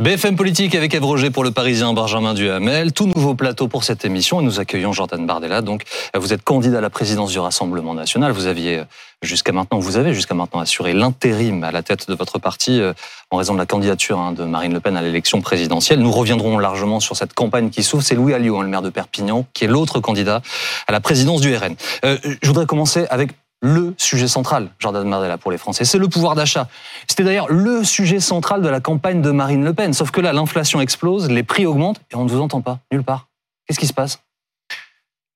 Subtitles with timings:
[0.00, 2.94] BFM Politique avec Eve Roger pour le Parisien Benjamin Duhamel.
[2.94, 5.60] Tout nouveau plateau pour cette émission et nous accueillons Jordan Bardella.
[5.60, 5.82] Donc,
[6.14, 8.32] vous êtes candidat à la présidence du Rassemblement National.
[8.32, 8.82] Vous aviez
[9.20, 12.94] jusqu'à maintenant, vous avez jusqu'à maintenant assuré l'intérim à la tête de votre parti euh,
[13.30, 15.98] en raison de la candidature hein, de Marine Le Pen à l'élection présidentielle.
[15.98, 18.02] Nous reviendrons largement sur cette campagne qui s'ouvre.
[18.02, 20.40] C'est Louis Alliot, hein, le maire de Perpignan, qui est l'autre candidat
[20.86, 21.74] à la présidence du RN.
[22.06, 23.32] Euh, je voudrais commencer avec
[23.62, 25.84] le sujet central, Jordan Bardella, pour les Français.
[25.84, 26.68] C'est le pouvoir d'achat.
[27.06, 29.92] C'était d'ailleurs le sujet central de la campagne de Marine Le Pen.
[29.92, 33.04] Sauf que là, l'inflation explose, les prix augmentent et on ne vous entend pas, nulle
[33.04, 33.28] part.
[33.66, 34.22] Qu'est-ce qui se passe?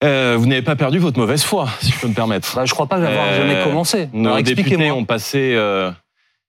[0.02, 2.54] Euh, vous n'avez pas perdu votre mauvaise foi, si je peux me permettre.
[2.56, 4.08] Bah, je crois pas l'avoir euh, jamais commencé.
[4.12, 5.91] Nos députés ont passé euh,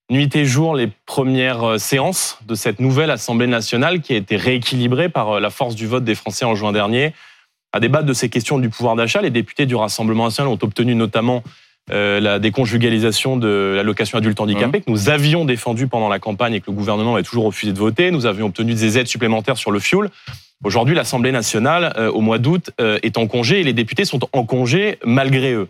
[0.10, 4.36] nuit et jour les premières euh, séances de cette nouvelle Assemblée nationale qui a été
[4.36, 7.14] rééquilibrée par la force du vote des Français en juin dernier.
[7.72, 10.96] À débattre de ces questions du pouvoir d'achat, les députés du Rassemblement national ont obtenu
[10.96, 11.44] notamment
[11.92, 14.82] euh, la déconjugalisation de l'allocation adulte handicapé mmh.
[14.82, 17.78] que nous avions défendu pendant la campagne et que le gouvernement avait toujours refusé de
[17.78, 18.10] voter.
[18.12, 20.10] Nous avions obtenu des aides supplémentaires sur le fioul.
[20.64, 24.20] Aujourd'hui, l'Assemblée nationale, euh, au mois d'août, euh, est en congé et les députés sont
[24.34, 25.68] en congé malgré eux.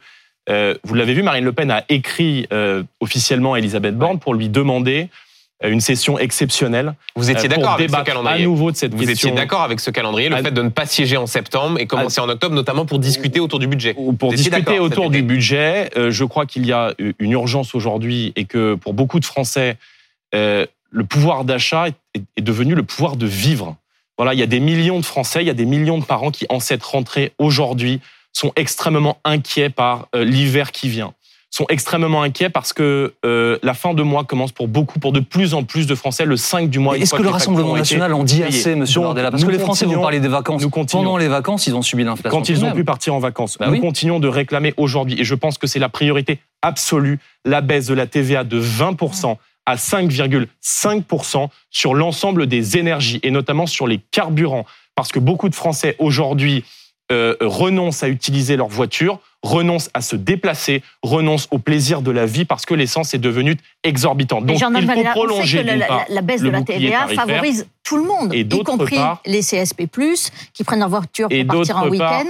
[0.84, 2.48] vous l'avez vu, Marine Le Pen a écrit
[3.00, 5.25] officiellement à Elisabeth Borne pour lui demander euh,
[5.64, 6.96] une session exceptionnelle.
[7.16, 9.80] Vous étiez euh, d'accord avec ce calendrier à nouveau de cette Vous étiez d'accord avec
[9.80, 12.86] ce calendrier, le fait de ne pas siéger en septembre et commencer en octobre, notamment
[12.86, 13.96] pour discuter autour du budget.
[14.20, 18.46] Pour discuter autour du budget, euh, je crois qu'il y a une urgence aujourd'hui et
[18.46, 19.78] que pour beaucoup de Français,
[20.34, 23.76] le pouvoir d'achat est devenu le pouvoir de vivre.
[24.18, 26.32] Voilà, il y a des millions de Français, il y a des millions de parents
[26.32, 31.14] qui, en cette rentrée aujourd'hui, sont extrêmement inquiets par l'hiver qui vient
[31.56, 35.22] sont extrêmement inquiets parce que euh, la fin de mois commence pour beaucoup, pour de
[35.22, 36.98] plus en plus de Français, le 5 du mois.
[36.98, 40.02] Est-ce que le Rassemblement national en dit assez, Monsieur Bordella Parce que les Français vont
[40.02, 40.62] parler des vacances.
[40.62, 42.38] Nous Pendant les vacances, ils ont subi l'inflation.
[42.38, 45.36] Quand ils ont pu partir en vacances, bah nous continuons de réclamer aujourd'hui, et je
[45.36, 51.48] pense que c'est la priorité absolue, la baisse de la TVA de 20% à 5,5%
[51.70, 54.66] sur l'ensemble des énergies, et notamment sur les carburants.
[54.94, 56.66] Parce que beaucoup de Français aujourd'hui
[57.12, 62.26] euh, renoncent à utiliser leur voiture, renoncent à se déplacer, renoncent au plaisir de la
[62.26, 64.46] vie parce que l'essence est devenue exorbitante.
[64.46, 68.48] Donc il faut prolonger la, la, baisse de la TVA favorise tout le monde, y
[68.64, 69.88] compris les CSP+,
[70.54, 72.26] qui prennent leur voiture pour partir en week-end,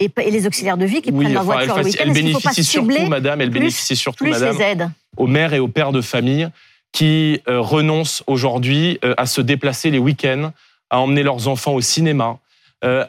[0.00, 2.04] et, les auxiliaires de vie qui prennent leur voiture en week-end.
[2.06, 6.48] Elle bénéficie surtout, madame, elle bénéficie surtout, madame, aux mères et aux pères de famille
[6.92, 10.52] qui euh, renoncent aujourd'hui euh, à se déplacer les week-ends,
[10.90, 12.38] à emmener leurs enfants au cinéma,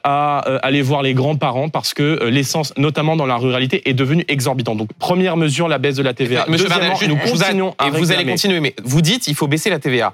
[0.03, 3.93] à euh, aller voir les grands-parents parce que euh, l'essence, notamment dans la ruralité, est
[3.93, 4.77] devenue exorbitante.
[4.77, 6.45] Donc, première mesure, la baisse de la TVA.
[6.47, 9.79] Monsieur Deuxièmement, nous continuons et vous allez continuer, mais vous dites il faut baisser la
[9.79, 10.13] TVA.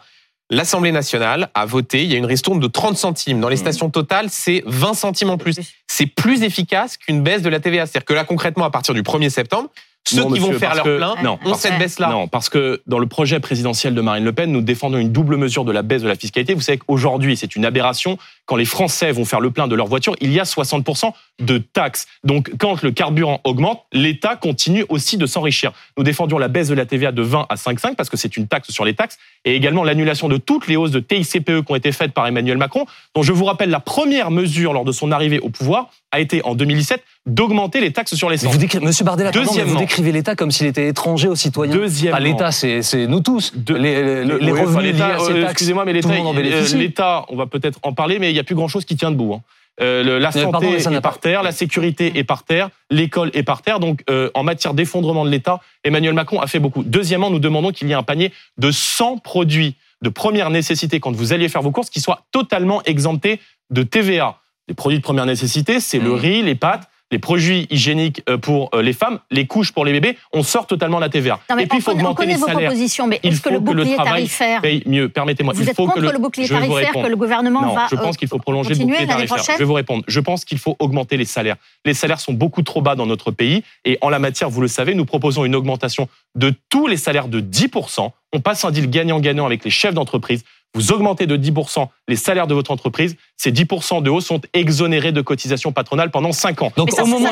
[0.50, 3.40] L'Assemblée nationale a voté, il y a une ristourne de 30 centimes.
[3.40, 3.60] Dans les mmh.
[3.60, 5.58] stations totales, c'est 20 centimes en plus.
[5.88, 7.86] C'est plus efficace qu'une baisse de la TVA.
[7.86, 9.70] C'est-à-dire que là, concrètement, à partir du 1er septembre,
[10.04, 12.10] ceux qui vont faire leur plein non, ont cette baisse-là.
[12.10, 15.38] Non, parce que dans le projet présidentiel de Marine Le Pen, nous défendons une double
[15.38, 16.54] mesure de la baisse de la fiscalité.
[16.54, 18.18] Vous savez qu'aujourd'hui, c'est une aberration.
[18.46, 21.58] Quand les Français vont faire le plein de leur voiture, il y a 60% de
[21.58, 22.08] taxes.
[22.24, 25.72] Donc, quand le carburant augmente, l'État continue aussi de s'enrichir.
[25.98, 28.48] Nous défendions la baisse de la TVA de 20 à 5,5 parce que c'est une
[28.48, 31.76] taxe sur les taxes et également l'annulation de toutes les hausses de TICPE qui ont
[31.76, 32.86] été faites par Emmanuel Macron,
[33.16, 36.44] dont je vous rappelle la première mesure lors de son arrivée au pouvoir a été
[36.44, 38.56] en 2017 d'augmenter les taxes sur l'essence.
[38.82, 41.76] Monsieur Bardella, vous décrivez l'État comme s'il était étranger aux citoyens.
[41.76, 43.54] Deuxièmement, l'État, c'est nous tous.
[43.70, 47.94] les, les, revenus liés à ces euh, Excusez-moi, mais euh, l'État, on va peut-être en
[47.94, 49.34] parler, mais il n'y a plus grand-chose qui tient debout.
[49.36, 49.42] Hein.
[49.82, 53.80] Euh, la santé est par terre, la sécurité est par terre, l'école est par terre.
[53.80, 56.84] Donc, en matière d'effondrement de l'État, Emmanuel Macron a fait beaucoup.
[56.84, 61.12] Deuxièmement, nous demandons qu'il y ait un panier de 100 produits de première nécessité quand
[61.12, 63.40] vous alliez faire vos courses qui soient totalement exemptés
[63.70, 64.40] de TVA.
[64.68, 68.70] Les produits de première nécessité, c'est le riz, les pâtes, les produits hygiéniques euh, pour
[68.74, 71.40] euh, les femmes, les couches pour les bébés, on sort totalement la TVA.
[71.60, 72.72] et puis il faut augmenter les salaires.
[73.08, 75.54] mais est-ce que le bouclier tarifaire paye mieux Permettez-moi.
[75.54, 78.40] Vous êtes contre le, bouclier tarifaire que le gouvernement non, va Je pense qu'il faut
[78.40, 79.44] prolonger le bouclier tarifaire.
[79.44, 80.04] Je vais vous répondre.
[80.08, 81.58] Je pense qu'il faut augmenter les salaires.
[81.86, 84.68] Les salaires sont beaucoup trop bas dans notre pays et en la matière, vous le
[84.68, 88.90] savez, nous proposons une augmentation de tous les salaires de 10% On passe un deal
[88.90, 93.52] gagnant-gagnant avec les chefs d'entreprise vous augmentez de 10% les salaires de votre entreprise, ces
[93.52, 96.72] 10% de hausse sont exonérés de cotisations patronales pendant 5 ans.
[96.78, 97.30] Donc au moment,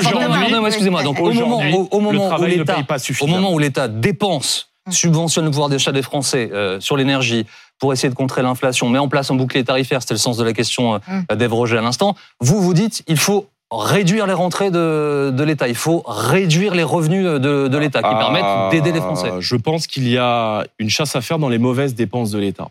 [0.68, 2.78] excusez-moi, donc au moment, au, moment où l'État,
[3.22, 4.94] au moment où l'État dépense, hum.
[4.94, 7.46] subventionne le pouvoir d'achat des Français euh, sur l'énergie
[7.80, 10.44] pour essayer de contrer l'inflation, met en place un bouclier tarifaire, c'était le sens de
[10.44, 11.38] la question euh, hum.
[11.38, 15.68] d'Ève Roger à l'instant, vous vous dites il faut réduire les rentrées de, de l'État,
[15.68, 19.32] il faut réduire les revenus de, de l'État qui ah, permettent d'aider les Français.
[19.40, 22.70] Je pense qu'il y a une chasse à faire dans les mauvaises dépenses de l'État.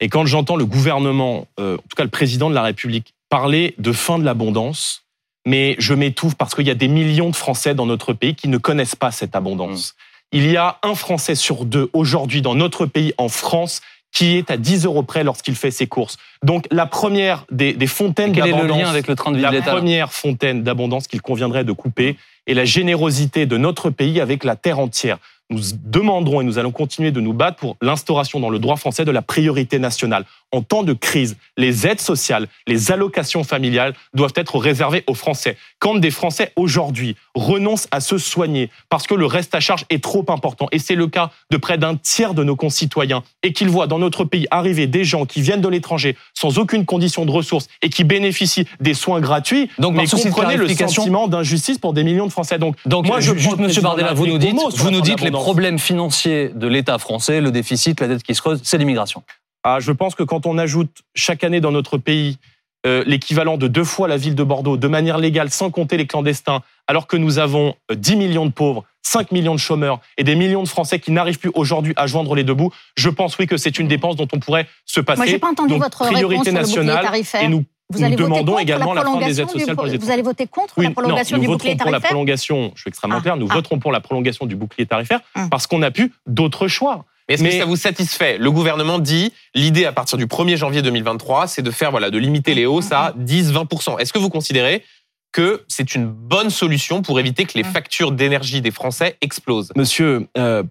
[0.00, 3.74] Et quand j'entends le gouvernement, euh, en tout cas le président de la République, parler
[3.78, 5.04] de fin de l'abondance,
[5.46, 8.48] mais je m'étouffe parce qu'il y a des millions de Français dans notre pays qui
[8.48, 9.94] ne connaissent pas cette abondance.
[10.32, 10.36] Mm.
[10.36, 13.82] Il y a un Français sur deux aujourd'hui dans notre pays, en France,
[14.14, 16.16] qui est à 10 euros près lorsqu'il fait ses courses.
[16.42, 21.08] Donc la première des, fontaines d'abondance, avec le train de vie La première fontaine d'abondance
[21.08, 22.16] qu'il conviendrait de couper
[22.46, 25.18] est la générosité de notre pays avec la terre entière
[25.50, 29.04] nous demanderons et nous allons continuer de nous battre pour l'instauration dans le droit français
[29.04, 30.24] de la priorité nationale.
[30.52, 35.56] En temps de crise, les aides sociales, les allocations familiales doivent être réservées aux Français.
[35.80, 40.02] Quand des Français aujourd'hui renoncent à se soigner parce que le reste à charge est
[40.02, 43.68] trop important, et c'est le cas de près d'un tiers de nos concitoyens, et qu'ils
[43.68, 47.30] voient dans notre pays arriver des gens qui viennent de l'étranger sans aucune condition de
[47.30, 52.04] ressources et qui bénéficient des soins gratuits, donc mais comprenez le sentiment d'injustice pour des
[52.04, 52.58] millions de Français.
[52.58, 55.78] Donc, donc moi, je juste, Monsieur Bardella, vous nous dites, vous nous dites les problème
[55.78, 59.22] financier de l'État français, le déficit, la dette qui se creuse, c'est l'immigration.
[59.62, 62.38] Ah, je pense que quand on ajoute chaque année dans notre pays
[62.86, 66.06] euh, l'équivalent de deux fois la ville de Bordeaux de manière légale, sans compter les
[66.06, 70.24] clandestins, alors que nous avons 10 euh, millions de pauvres, 5 millions de chômeurs et
[70.24, 73.38] des millions de Français qui n'arrivent plus aujourd'hui à joindre les deux bouts, je pense
[73.38, 75.16] oui que c'est une dépense dont on pourrait se passer.
[75.16, 77.06] Moi, j'ai pas entendu votre priorité nationale
[77.40, 77.64] et nous
[77.94, 80.80] vous nous demandons également la, fin des aides sociales pour les Vous allez voter contre
[80.82, 83.54] la prolongation du bouclier tarifaire pour la prolongation, je suis extrêmement ah, clair, nous ah.
[83.54, 85.48] voterons pour la prolongation du bouclier tarifaire hum.
[85.50, 87.04] parce qu'on n'a plus d'autres choix.
[87.28, 88.36] Mais est-ce que ça vous satisfait?
[88.36, 92.18] Le gouvernement dit l'idée à partir du 1er janvier 2023, c'est de faire voilà de
[92.18, 94.84] limiter les hausses à 10-20 Est-ce que vous considérez
[95.32, 99.72] que c'est une bonne solution pour éviter que les factures d'énergie des Français explosent?
[99.74, 100.62] Monsieur, euh,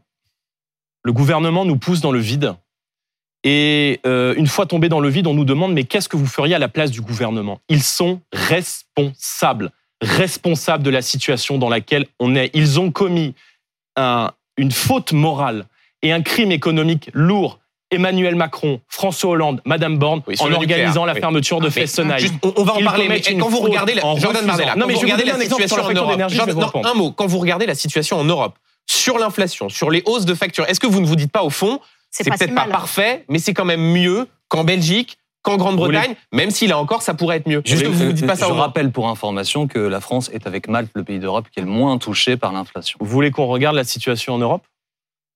[1.03, 2.55] le gouvernement nous pousse dans le vide
[3.43, 6.25] et euh, une fois tombé dans le vide, on nous demande mais qu'est-ce que vous
[6.25, 7.59] feriez à la place du gouvernement?
[7.69, 12.51] Ils sont responsables, responsables de la situation dans laquelle on est.
[12.53, 13.33] Ils ont commis
[13.97, 15.65] une faute morale
[16.01, 17.59] et un crime économique lourd.
[17.91, 22.39] Emmanuel Macron, François Hollande, Madame Borne, en organisant la fermeture de ah, Fessenheim.
[22.41, 24.47] On, va en parler, mais quand vous regardez la, Jordan
[24.77, 26.19] non, mais regardez la situation en Europe,
[26.85, 28.55] un mot, quand vous regardez la situation en Europe,
[28.87, 31.51] sur l'inflation, sur les hausses de factures, est-ce que vous ne vous dites pas au
[31.51, 31.79] fond,
[32.13, 36.67] c'est peut-être pas parfait, mais c'est quand même mieux qu'en Belgique, qu'en Grande-Bretagne, même si
[36.67, 37.61] là encore, ça pourrait être mieux.
[37.65, 40.67] Juste, vous, vous dites pas ça je rappelle pour information que la France est avec
[40.67, 42.97] Malte le pays d'Europe qui est le moins touché par l'inflation.
[43.01, 44.63] Vous voulez qu'on regarde la situation en Europe?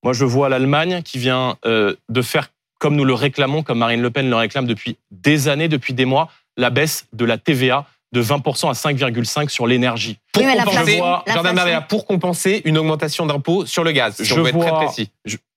[0.04, 2.50] Moi, je vois l'Allemagne qui vient euh, de faire
[2.80, 6.06] comme nous le réclamons, comme Marine Le Pen le réclame depuis des années, depuis des
[6.06, 10.18] mois, la baisse de la TVA de 20% à 5,5% sur l'énergie.
[10.32, 11.02] Pour, compenser,
[11.90, 15.10] pour compenser une augmentation d'impôts sur le gaz, je on être très précis.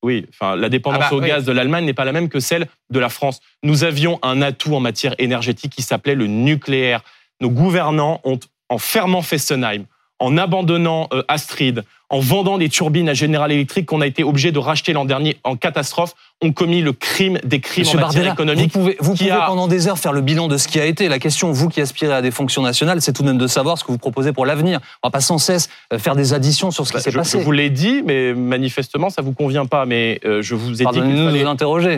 [0.02, 2.41] Oui, enfin, la dépendance ah bah, au gaz de l'Allemagne n'est pas la même que
[2.41, 3.41] celle de la France.
[3.62, 7.02] Nous avions un atout en matière énergétique qui s'appelait le nucléaire.
[7.41, 9.85] Nos gouvernants ont, en fermant Fessenheim,
[10.19, 14.51] en abandonnant euh, Astrid, en vendant des turbines à General Electric qu'on a été obligé
[14.51, 18.73] de racheter l'an dernier en catastrophe, ont commis le crime des crimes en matière économique.
[18.73, 21.09] Vous pouvez, vous pouvez pendant des heures faire le bilan de ce qui a été.
[21.09, 23.79] La question, vous qui aspirez à des fonctions nationales, c'est tout de même de savoir
[23.79, 24.81] ce que vous proposez pour l'avenir.
[25.03, 27.39] On va pas sans cesse euh, faire des additions sur ce qui bah, s'est passé.
[27.39, 29.87] Je vous l'ai dit, mais manifestement, ça vous convient pas.
[29.87, 31.15] Mais euh, je vous ai dit qu'il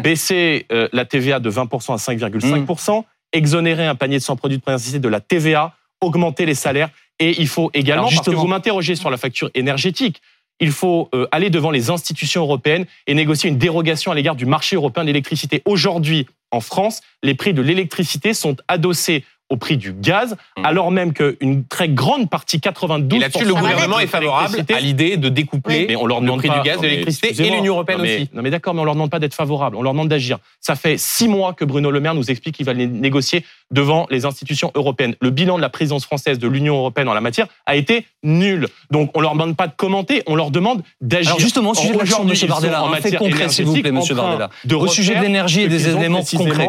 [0.01, 3.03] baisser la TVA de 20% à 5,5%, mmh.
[3.33, 5.73] exonérer un panier de 100 produits de première nécessité de la TVA,
[6.03, 6.91] augmenter les salaires
[7.23, 10.21] et il faut également, parce que vous m'interrogez sur la facture énergétique,
[10.59, 14.45] il faut euh, aller devant les institutions européennes et négocier une dérogation à l'égard du
[14.45, 15.63] marché européen de l'électricité.
[15.65, 20.65] Aujourd'hui, en France, les prix de l'électricité sont adossés au prix du gaz, mmh.
[20.65, 23.15] alors même qu'une très grande partie, 92%...
[23.15, 26.49] Et là-dessus, le gouvernement est favorable à l'idée de découpler mais on leur demande le
[26.49, 28.31] prix du gaz, de l'électricité et l'Union européenne aussi.
[28.33, 30.39] Non mais d'accord, mais on leur demande pas d'être favorable, on leur demande d'agir.
[30.61, 34.25] Ça fait six mois que Bruno Le Maire nous explique qu'il va négocier devant les
[34.25, 35.15] institutions européennes.
[35.21, 38.69] Le bilan de la présidence française de l'Union européenne en la matière a été nul.
[38.91, 41.31] Donc on leur demande pas de commenter, on leur demande d'agir.
[41.31, 42.35] Alors justement, sujet de l'action, M.
[42.49, 44.01] Bardella, en fait concret, s'il vous plaît, M.
[44.15, 44.51] Bardella.
[44.73, 46.69] Au sujet de l'énergie et des éléments concrets,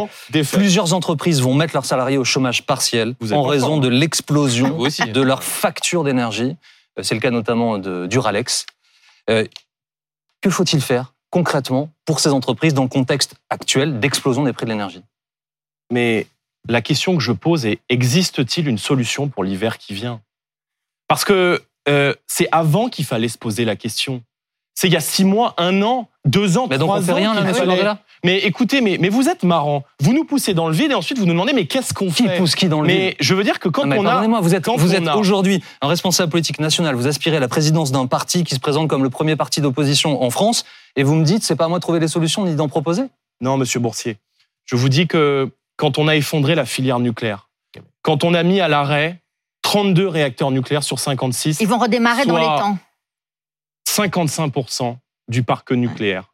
[0.51, 2.63] plusieurs entreprises vont mettre leurs salariés au chômage
[3.31, 6.55] en raison de l'explosion de leurs factures d'énergie.
[6.97, 8.65] Euh, c'est le cas notamment de Duralex.
[9.29, 9.45] Euh,
[10.41, 14.71] que faut-il faire concrètement pour ces entreprises dans le contexte actuel d'explosion des prix de
[14.71, 15.03] l'énergie?
[15.91, 16.27] Mais
[16.67, 20.21] la question que je pose est existe-t-il une solution pour l'hiver qui vient?
[21.07, 24.23] Parce que euh, c'est avant qu'il fallait se poser la question.
[24.75, 27.33] C'est il y a six mois, un an, deux ans, mais donc on fait rien,
[27.33, 29.83] là, Mais écoutez, mais, mais vous êtes marrant.
[29.99, 32.23] Vous nous poussez dans le vide et ensuite vous nous demandez mais qu'est-ce qu'on fait
[32.23, 34.41] Qui pousse qui dans le vide Mais je veux dire que quand on a, moi
[34.41, 36.95] vous êtes, vous êtes aujourd'hui un responsable politique national.
[36.95, 40.23] Vous aspirez à la présidence d'un parti qui se présente comme le premier parti d'opposition
[40.23, 40.65] en France
[40.95, 43.03] et vous me dites c'est pas à moi de trouver les solutions ni d'en proposer
[43.41, 44.17] Non, Monsieur Boursier.
[44.65, 47.49] Je vous dis que quand on a effondré la filière nucléaire,
[48.01, 49.19] quand on a mis à l'arrêt
[49.63, 51.59] 32 réacteurs nucléaires sur 56.
[51.59, 52.77] Ils vont redémarrer dans les temps.
[53.93, 54.97] 55%
[55.27, 56.33] du parc nucléaire.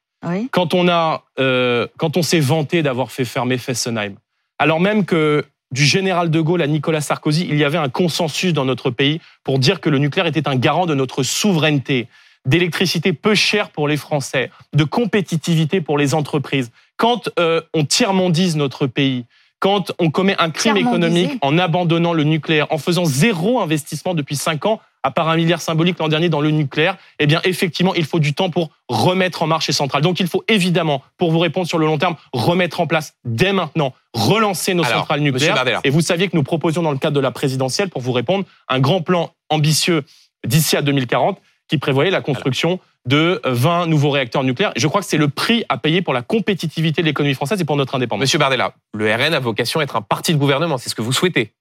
[0.52, 4.16] Quand on a, euh, quand on s'est vanté d'avoir fait fermer Fessenheim,
[4.58, 8.54] alors même que du général de Gaulle à Nicolas Sarkozy, il y avait un consensus
[8.54, 12.08] dans notre pays pour dire que le nucléaire était un garant de notre souveraineté.
[12.46, 18.56] d'électricité peu chère pour les Français, de compétitivité pour les entreprises, quand euh, on tiers-mondise
[18.56, 19.26] notre pays,
[19.60, 24.38] quand on commet un crime économique en abandonnant le nucléaire, en faisant zéro investissement depuis
[24.38, 27.94] cinq ans, à part un milliard symbolique l'an dernier dans le nucléaire, eh bien effectivement,
[27.96, 30.02] il faut du temps pour remettre en marche ces centrales.
[30.02, 33.54] Donc il faut évidemment, pour vous répondre sur le long terme, remettre en place dès
[33.54, 35.64] maintenant, relancer nos centrales nucléaires.
[35.84, 38.46] Et vous saviez que nous proposions dans le cadre de la présidentielle, pour vous répondre,
[38.68, 40.04] un grand plan ambitieux
[40.46, 44.74] d'ici à 2040 qui prévoyait la construction de 20 nouveaux réacteurs nucléaires.
[44.76, 47.66] Je crois que c'est le prix à payer pour la compétitivité de l'économie française et
[47.66, 48.22] pour notre indépendance.
[48.22, 51.02] Monsieur Bardella, le RN a vocation à être un parti de gouvernement, c'est ce que
[51.02, 51.54] vous souhaitez.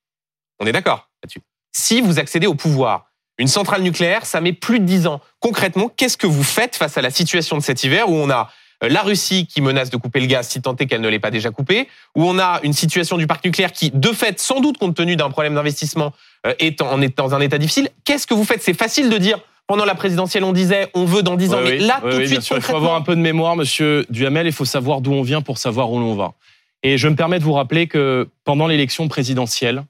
[0.58, 1.40] On est d'accord là-dessus.
[1.72, 3.07] Si vous accédez au pouvoir,
[3.38, 5.20] une centrale nucléaire, ça met plus de 10 ans.
[5.40, 8.50] Concrètement, qu'est-ce que vous faites face à la situation de cet hiver où on a
[8.82, 11.18] euh, la Russie qui menace de couper le gaz si tant est qu'elle ne l'ait
[11.18, 14.60] pas déjà coupé, où on a une situation du parc nucléaire qui, de fait, sans
[14.60, 16.12] doute compte tenu d'un problème d'investissement,
[16.46, 17.90] euh, est en, est dans un état difficile.
[18.04, 18.62] Qu'est-ce que vous faites?
[18.62, 21.78] C'est facile de dire pendant la présidentielle, on disait on veut dans 10 ans, mais
[21.78, 24.64] là, tout de suite, Il faut avoir un peu de mémoire, monsieur Duhamel, il faut
[24.64, 26.32] savoir d'où on vient pour savoir où l'on va.
[26.82, 29.84] Et je me permets de vous rappeler que pendant l'élection présidentielle,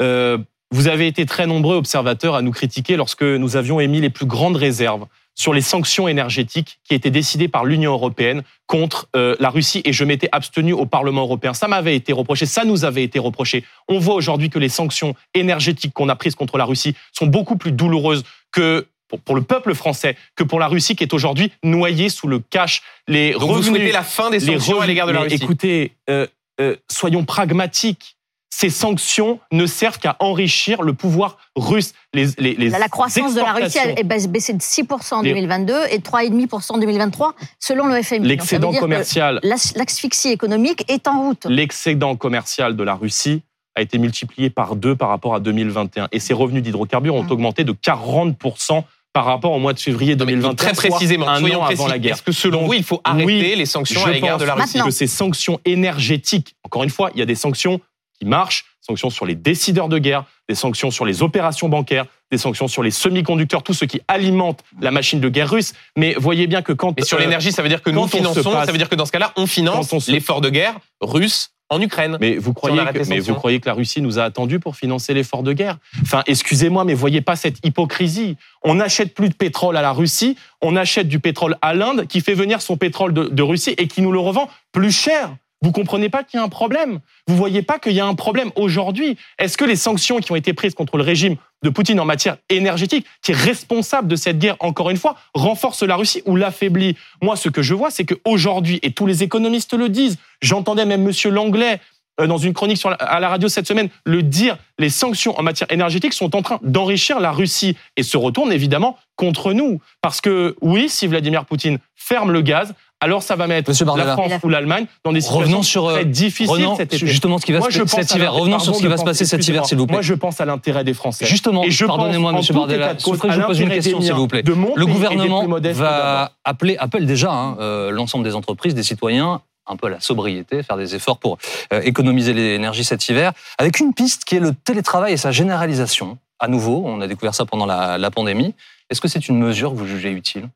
[0.00, 0.38] euh,
[0.70, 4.26] vous avez été très nombreux observateurs à nous critiquer lorsque nous avions émis les plus
[4.26, 9.48] grandes réserves sur les sanctions énergétiques qui étaient décidées par l'Union européenne contre euh, la
[9.48, 11.54] Russie et je m'étais abstenu au Parlement européen.
[11.54, 13.64] Ça m'avait été reproché, ça nous avait été reproché.
[13.88, 17.56] On voit aujourd'hui que les sanctions énergétiques qu'on a prises contre la Russie sont beaucoup
[17.56, 18.22] plus douloureuses
[18.52, 18.86] que
[19.24, 22.82] pour, le peuple français que pour la Russie qui est aujourd'hui noyée sous le cash.
[23.08, 26.26] Les Donc vous souhaitez la fin des sanctions à l'égard de la Russie Écoutez, euh,
[26.60, 28.16] euh, soyons pragmatiques.
[28.52, 31.92] Ces sanctions ne servent qu'à enrichir le pouvoir russe.
[32.12, 35.98] Les, les, les la, croissance de la Russie est baissée de 6% en 2022 et
[35.98, 38.26] de 3,5% en 2023, selon le FMI.
[38.26, 39.40] L'excédent commercial.
[39.42, 41.46] L'asphyxie économique est en route.
[41.48, 43.42] L'excédent commercial de la Russie
[43.76, 46.08] a été multiplié par deux par rapport à 2021.
[46.12, 47.32] Et ses revenus d'hydrocarbures ont mmh.
[47.32, 50.54] augmenté de 40% par rapport au mois de février 2021.
[50.54, 52.14] Très précisément, un an avant la guerre.
[52.14, 54.80] Est-ce que selon vous, il faut arrêter les sanctions à l'égard de la Russie?
[54.80, 57.80] que ces sanctions énergétiques, encore une fois, il y a des sanctions
[58.20, 62.38] qui marchent, sanctions sur les décideurs de guerre, des sanctions sur les opérations bancaires, des
[62.38, 65.72] sanctions sur les semi-conducteurs, tout ce qui alimente la machine de guerre russe.
[65.96, 66.98] Mais voyez bien que quand...
[66.98, 69.06] Et sur euh, l'énergie, ça veut dire que nous finançons, ça veut dire que dans
[69.06, 72.18] ce cas-là, on finance l'effort de guerre russe en Ukraine.
[72.20, 75.14] Mais vous croyez, que, mais vous croyez que la Russie nous a attendus pour financer
[75.14, 75.78] l'effort de guerre?
[76.02, 78.36] Enfin, excusez-moi, mais voyez pas cette hypocrisie.
[78.64, 82.20] On n'achète plus de pétrole à la Russie, on achète du pétrole à l'Inde qui
[82.20, 85.30] fait venir son pétrole de Russie et qui nous le revend plus cher.
[85.62, 87.00] Vous comprenez pas qu'il y a un problème.
[87.26, 88.50] Vous voyez pas qu'il y a un problème.
[88.56, 92.06] Aujourd'hui Est-ce que les sanctions qui ont été prises contre le régime de Poutine en
[92.06, 96.36] matière énergétique, qui est responsable de cette guerre, encore une fois, renforcent la Russie ou
[96.36, 100.86] l'affaiblit Moi, ce que je vois, c'est qu'aujourd'hui, et tous les économistes le disent, j'entendais
[100.86, 101.78] même Monsieur Langlais
[102.20, 105.70] euh, dans une chronique à la radio cette semaine le dire, les sanctions en matière
[105.70, 109.80] énergétique sont en train d'enrichir la Russie et se retournent évidemment contre nous.
[110.00, 114.32] Parce que oui, si Vladimir Poutine ferme le gaz, alors ça va mettre la France
[114.42, 117.06] ou l'Allemagne dans des situations sur, très euh, difficiles cet été.
[117.06, 118.32] Justement, ce qui va se passer cet hiver.
[118.32, 119.96] Revenons sur ce qui va se passer cet hiver, s'il vous plaît.
[119.96, 121.26] Moi, je pense à l'intérêt des Français.
[121.26, 124.42] Justement, pardonnez-moi, Monsieur Bardella, je vous pose une question, s'il vous plaît.
[124.44, 129.86] Le gouvernement va appeler, appelle déjà hein, euh, l'ensemble des entreprises, des citoyens un peu
[129.86, 131.38] à la sobriété, faire des efforts pour
[131.72, 136.18] euh, économiser l'énergie cet hiver, avec une piste qui est le télétravail et sa généralisation.
[136.40, 138.54] À nouveau, on a découvert ça pendant la, la pandémie.
[138.88, 140.48] Est-ce que c'est une mesure que vous jugez utile?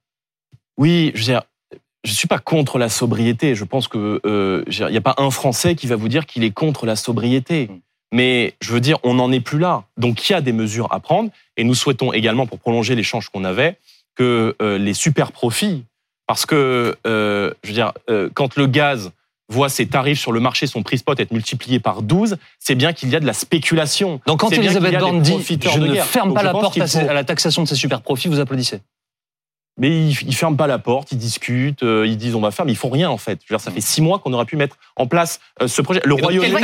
[0.76, 1.42] Oui, je veux dire,
[2.04, 3.54] je suis pas contre la sobriété.
[3.54, 6.44] Je pense que euh, il n'y a pas un Français qui va vous dire qu'il
[6.44, 7.68] est contre la sobriété.
[7.68, 7.80] Mm.
[8.12, 9.84] Mais je veux dire, on n'en est plus là.
[9.96, 11.30] Donc il y a des mesures à prendre.
[11.56, 13.78] Et nous souhaitons également, pour prolonger l'échange qu'on avait,
[14.14, 15.84] que euh, les super profits,
[16.26, 17.92] parce que euh, je veux dire,
[18.34, 19.10] quand le gaz
[19.48, 22.92] voit ses tarifs sur le marché, son prix spot être multiplié par 12, c'est bien
[22.92, 24.20] qu'il y a de la spéculation.
[24.26, 27.68] Donc quand Elisabeth Borne dit je ne ferme pas la porte à la taxation de
[27.68, 28.80] ces super profits, vous applaudissez
[29.78, 32.64] mais ils, ils ferment pas la porte, ils discutent, euh, ils disent on va faire,
[32.64, 33.40] mais ils font rien en fait.
[33.44, 35.82] Je veux dire, ça fait six mois qu'on aurait pu mettre en place euh, ce
[35.82, 36.00] projet.
[36.04, 36.54] Le Royaume-Uni,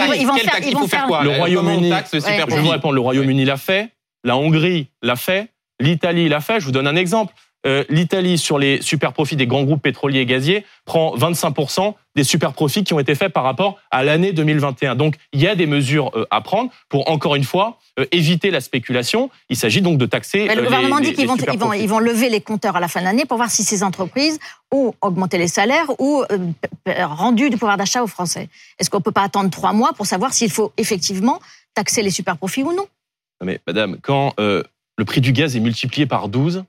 [0.66, 3.90] il faut faire quoi Le Royaume-Uni, je vous répondre, le Royaume-Uni l'a fait,
[4.24, 5.48] la Hongrie l'a fait,
[5.80, 6.60] l'Italie l'a fait.
[6.60, 7.34] Je vous donne un exemple.
[7.66, 12.24] Euh, L'Italie, sur les super profits des grands groupes pétroliers et gaziers, prend 25% des
[12.24, 14.96] super profits qui ont été faits par rapport à l'année 2021.
[14.96, 18.50] Donc, il y a des mesures euh, à prendre pour, encore une fois, euh, éviter
[18.50, 19.30] la spéculation.
[19.50, 20.46] Il s'agit donc de taxer.
[20.46, 22.88] Mais le gouvernement dit qu'ils vont, ils vont, ils vont, lever les compteurs à la
[22.88, 24.38] fin de l'année pour voir si ces entreprises
[24.72, 26.24] ont augmenté les salaires ou
[26.86, 28.48] rendu du pouvoir d'achat aux Français.
[28.78, 31.40] Est-ce qu'on ne peut pas attendre trois mois pour savoir s'il faut effectivement
[31.74, 32.86] taxer les super profits ou non?
[33.44, 34.34] Mais, madame, quand
[35.00, 36.62] le prix du gaz est multiplié par 12, euh,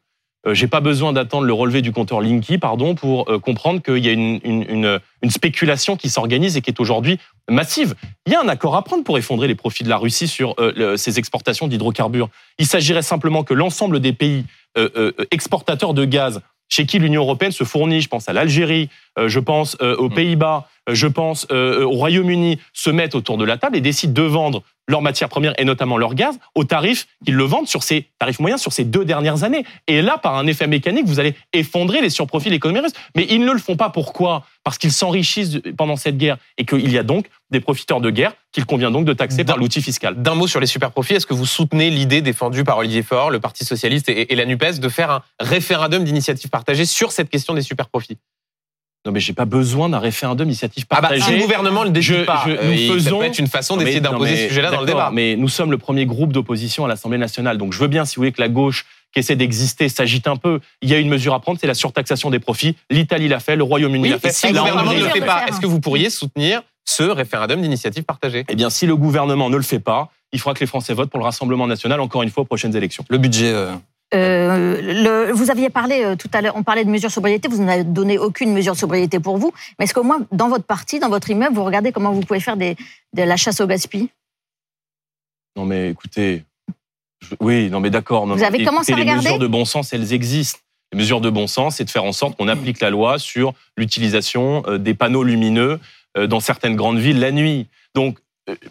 [0.50, 4.10] j'ai pas besoin d'attendre le relevé du compteur Linky, pardon, pour euh, comprendre qu'il y
[4.10, 7.94] a une, une, une, spéculation qui s'organise et qui est aujourd'hui massive.
[8.26, 10.56] Il y a un accord à prendre pour effondrer les profits de la Russie sur
[10.60, 12.30] euh, ces exportations d'hydrocarbures.
[12.58, 14.46] Il s'agirait simplement que l'ensemble des pays
[15.32, 19.76] exportateurs de gaz chez qui l'Union européenne se fournit, je pense à l'Algérie, je pense
[19.82, 20.14] aux mm.
[20.14, 24.64] Pays-Bas, je pense au Royaume-Uni, se mettent autour de la table et décident de vendre
[24.88, 28.40] leurs matières premières et notamment leur gaz au tarif qu'ils le vendent sur ces tarifs
[28.40, 29.66] moyens sur ces deux dernières années.
[29.88, 32.94] Et là, par un effet mécanique, vous allez effondrer les surprofits de l'économie russe.
[33.16, 33.90] Mais ils ne le font pas.
[33.90, 34.46] Pourquoi?
[34.64, 38.34] Parce qu'ils s'enrichissent pendant cette guerre et qu'il y a donc des profiteurs de guerre
[38.52, 40.22] qu'il convient donc de taxer par l'outil fiscal.
[40.22, 43.40] D'un mot sur les superprofits, est-ce que vous soutenez l'idée défendue par Olivier Faure, le
[43.40, 47.54] Parti socialiste et, et la NUPES de faire un référendum d'initiative partagée sur cette question
[47.54, 48.18] des superprofits?
[49.06, 51.22] Non, mais j'ai pas besoin d'un référendum d'initiative partagée.
[51.24, 53.18] Ah bah, si le gouvernement le décide pas, je, nous faisons...
[53.18, 55.10] ça peut être une façon d'essayer d'imposer ce sujet-là dans le débat.
[55.12, 57.58] Mais nous sommes le premier groupe d'opposition à l'Assemblée nationale.
[57.58, 60.38] Donc je veux bien, si vous voulez, que la gauche qui essaie d'exister s'agite un
[60.38, 60.60] peu.
[60.82, 62.76] Il y a une mesure à prendre, c'est la surtaxation des profits.
[62.90, 64.32] L'Italie l'a fait, le Royaume-Uni l'a fait.
[64.32, 68.04] Si le gouvernement ne le fait pas, est-ce que vous pourriez soutenir ce référendum d'initiative
[68.04, 68.46] partagée?
[68.50, 71.10] Eh bien, si le gouvernement ne le fait pas, il faudra que les Français votent
[71.10, 73.04] pour le Rassemblement national, encore une fois, aux prochaines élections.
[73.10, 73.74] Le budget euh,
[74.14, 77.48] euh, le, vous aviez parlé euh, tout à l'heure, on parlait de mesures de sobriété,
[77.48, 80.66] vous n'avez donné aucune mesure de sobriété pour vous, mais est-ce qu'au moins dans votre
[80.66, 82.76] parti, dans votre immeuble, vous regardez comment vous pouvez faire des,
[83.14, 84.10] de la chasse au gaspillage?
[85.56, 86.44] Non mais écoutez,
[87.40, 88.26] oui, non mais d'accord.
[88.28, 90.60] Vous avez commencé à regarder Les mesures de bon sens, elles existent.
[90.92, 93.54] Les mesures de bon sens, c'est de faire en sorte qu'on applique la loi sur
[93.78, 95.80] l'utilisation euh, des panneaux lumineux
[96.28, 97.68] dans certaines grandes villes la nuit.
[97.96, 98.18] Donc,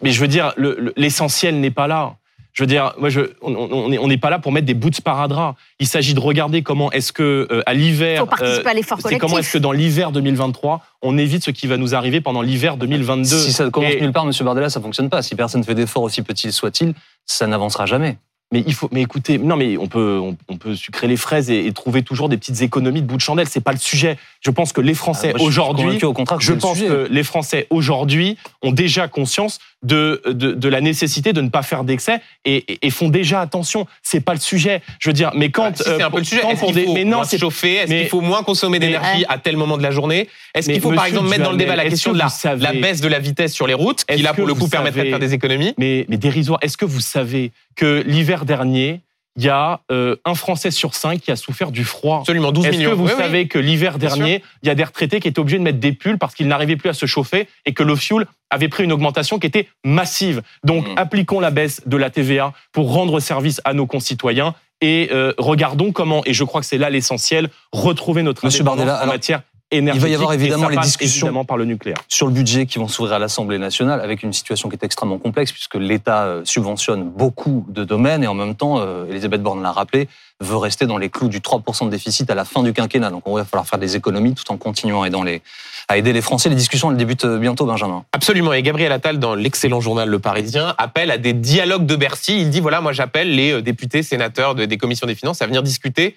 [0.03, 0.53] mais je veux dire,
[0.95, 2.17] l'essentiel n'est pas là.
[2.53, 5.55] Je veux dire, moi, je, on n'est pas là pour mettre des bouts de sparadrap.
[5.79, 8.61] Il s'agit de regarder comment est-ce que euh, à l'hiver, euh,
[8.99, 12.41] c'est comment est-ce que dans l'hiver 2023, on évite ce qui va nous arriver pendant
[12.41, 13.25] l'hiver 2022.
[13.25, 15.21] Si ça commence nulle part, Monsieur Bardella, ça fonctionne pas.
[15.21, 16.93] Si personne fait d'efforts aussi petits soit-il,
[17.25, 18.17] ça n'avancera jamais.
[18.53, 21.71] Mais il faut, mais écoutez, non, mais on peut, on, peut sucrer les fraises et,
[21.71, 23.47] trouver toujours des petites économies de bout de chandelle.
[23.47, 24.17] C'est pas le sujet.
[24.41, 28.37] Je pense que les Français ah, aujourd'hui, au contraire, je pense que les Français aujourd'hui
[28.61, 32.89] ont déjà conscience de, de, de, la nécessité de ne pas faire d'excès et, et,
[32.91, 33.87] font déjà attention.
[34.03, 34.81] C'est pas le sujet.
[34.99, 36.41] Je veux dire, mais quand ah, c'est un peu le sujet.
[36.47, 39.77] Est-ce qu'il faut non, moins chauffer Est-ce qu'il faut moins consommer d'énergie à tel moment
[39.77, 40.27] de la journée?
[40.53, 43.01] Est-ce qu'il faut par exemple mettre dans le débat la question de la, la, baisse
[43.01, 45.33] de la vitesse sur les routes, qui là pour le coup permettrait de faire des
[45.33, 45.73] économies?
[45.77, 46.59] Mais, mais dérisoire.
[46.61, 49.01] Est-ce que vous savez que l'hiver dernier,
[49.37, 52.19] il y a euh, un Français sur cinq qui a souffert du froid.
[52.19, 52.79] Absolument, 12 millions.
[52.79, 55.57] Est-ce que vous savez que l'hiver dernier, il y a des retraités qui étaient obligés
[55.57, 58.25] de mettre des pulls parce qu'ils n'arrivaient plus à se chauffer et que le fuel
[58.49, 60.41] avait pris une augmentation qui était massive.
[60.63, 60.97] Donc, mmh.
[60.97, 65.91] appliquons la baisse de la TVA pour rendre service à nos concitoyens et euh, regardons
[65.91, 69.99] comment, et je crois que c'est là l'essentiel, retrouver notre Monsieur Bardella, en matière il
[69.99, 71.97] va y avoir évidemment les discussions par le nucléaire.
[72.07, 75.17] sur le budget qui vont s'ouvrir à l'Assemblée nationale avec une situation qui est extrêmement
[75.17, 79.63] complexe puisque l'État euh, subventionne beaucoup de domaines et en même temps, euh, Elisabeth Borne
[79.63, 80.09] l'a rappelé,
[80.41, 83.11] veut rester dans les clous du 3% de déficit à la fin du quinquennat.
[83.11, 85.41] Donc on va falloir faire des économies tout en continuant à aider les,
[85.87, 86.49] à aider les Français.
[86.49, 88.03] Les discussions elles débutent euh, bientôt, Benjamin.
[88.11, 88.51] Absolument.
[88.53, 92.41] Et Gabriel Attal, dans l'excellent journal Le Parisien, appelle à des dialogues de Bercy.
[92.41, 96.15] Il dit voilà, moi j'appelle les députés, sénateurs des commissions des finances à venir discuter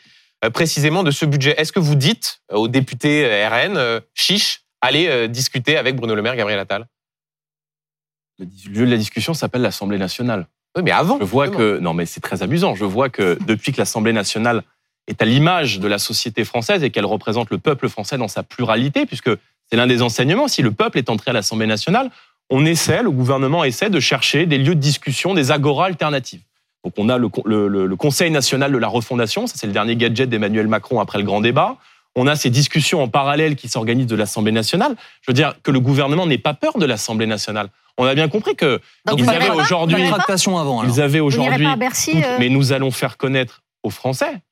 [0.50, 1.54] précisément de ce budget.
[1.58, 6.22] Est-ce que vous dites aux députés euh, RN, euh, chiche, allez discuter avec Bruno Le
[6.22, 6.86] Maire, Gabriel Attal?
[8.38, 10.46] Le lieu de la discussion s'appelle l'Assemblée nationale.
[10.76, 11.18] Oui, mais avant.
[11.18, 12.74] Je vois que non, mais c'est très amusant.
[12.74, 14.62] Je vois que depuis que l'Assemblée nationale
[15.06, 18.42] est à l'image de la société française et qu'elle représente le peuple français dans sa
[18.42, 19.30] pluralité, puisque
[19.70, 20.48] c'est l'un des enseignements.
[20.48, 22.10] Si le peuple est entré à l'Assemblée nationale,
[22.50, 26.42] on essaie, le gouvernement essaie de chercher des lieux de discussion, des agoras alternatives.
[26.84, 30.68] Donc on a le, Conseil national de la refondation, ça c'est le dernier gadget d'Emmanuel
[30.68, 31.76] Macron après le grand débat.
[32.14, 34.94] On a ces discussions en parallèle qui s'organisent de l'Assemblée nationale.
[35.22, 37.68] Je veux dire que le gouvernement n'ait pas peur de l'Assemblée nationale.
[37.96, 38.80] On a bien compris que
[39.16, 39.96] ils avaient aujourd'hui,
[40.84, 44.42] ils avaient aujourd'hui, euh mais nous allons faire connaître aux Français,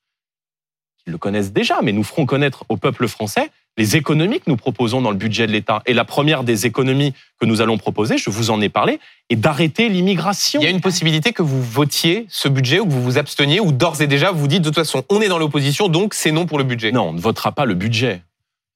[1.03, 4.57] qu'ils le connaissent déjà, mais nous ferons connaître au peuple français les économies que nous
[4.57, 5.81] proposons dans le budget de l'État.
[5.85, 9.35] Et la première des économies que nous allons proposer, je vous en ai parlé, est
[9.35, 10.61] d'arrêter l'immigration.
[10.61, 13.59] Il y a une possibilité que vous votiez ce budget ou que vous vous absteniez
[13.59, 16.31] ou d'ores et déjà vous dites de toute façon on est dans l'opposition donc c'est
[16.31, 16.91] non pour le budget.
[16.91, 18.21] Non, on ne votera pas le budget.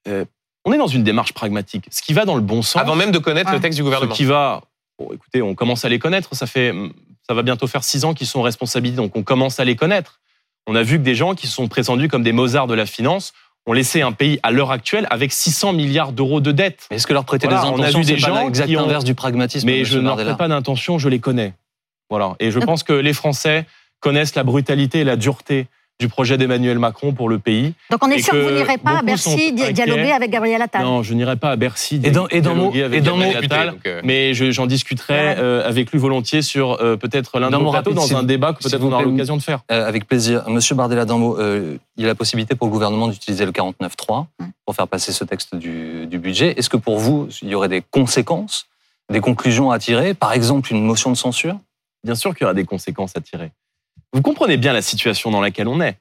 [0.08, 0.26] Euh,
[0.66, 1.86] on est dans une démarche pragmatique.
[1.92, 2.82] Ce qui va dans le bon sens.
[2.82, 4.14] Avant même de connaître le texte du gouvernement.
[4.14, 4.64] Ce qui va.
[5.14, 6.36] écoutez, on commence à les connaître.
[6.36, 6.74] Ça fait,
[7.28, 10.20] ça va bientôt faire six ans qu'ils sont responsabilités, donc on commence à les connaître.
[10.66, 13.32] On a vu que des gens qui sont prétendus comme des Mozart de la finance
[13.68, 16.88] ont laissé un pays à l'heure actuelle avec 600 milliards d'euros de dette.
[16.90, 18.84] Est-ce que leur prêter des intentions, on a vu des gens qui ont...
[18.84, 21.54] inverse du pragmatisme Mais je n'en fais pas d'intention, je les connais.
[22.10, 22.36] Voilà.
[22.40, 23.66] Et je pense que les Français
[24.00, 25.68] connaissent la brutalité et la dureté
[26.00, 27.74] du projet d'Emmanuel Macron pour le pays.
[27.90, 31.02] Donc on est sûr que, vous n'irez pas à Bercy dialoguer avec Gabriel Attal Non,
[31.02, 35.36] je n'irai pas à Bercy et dans, dialoguer avec Gabriel Attal, euh, mais j'en discuterai
[35.38, 38.62] euh, avec lui volontiers sur euh, peut-être l'un de nos plateaux dans un débat que
[38.64, 39.62] peut-être on aura l'occasion de faire.
[39.70, 40.48] avec plaisir.
[40.48, 44.26] Monsieur Bardella, mot, il y a la possibilité pour le gouvernement d'utiliser le 49.3
[44.66, 46.54] pour faire passer ce texte du, du budget.
[46.58, 48.68] Est-ce que pour vous, il y aurait des conséquences,
[49.12, 50.14] des conclusions à tirer?
[50.14, 51.58] Par exemple, une motion de censure?
[52.04, 53.52] Bien sûr qu'il y aura des conséquences à tirer.
[54.14, 55.98] Vous comprenez bien la situation dans laquelle on est.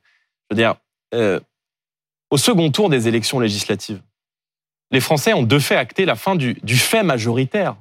[0.48, 0.76] Je veux dire,
[1.14, 1.40] euh,
[2.30, 4.00] au second tour des élections législatives,
[4.90, 7.76] les Français ont de fait acté la fin du, fait majoritaire,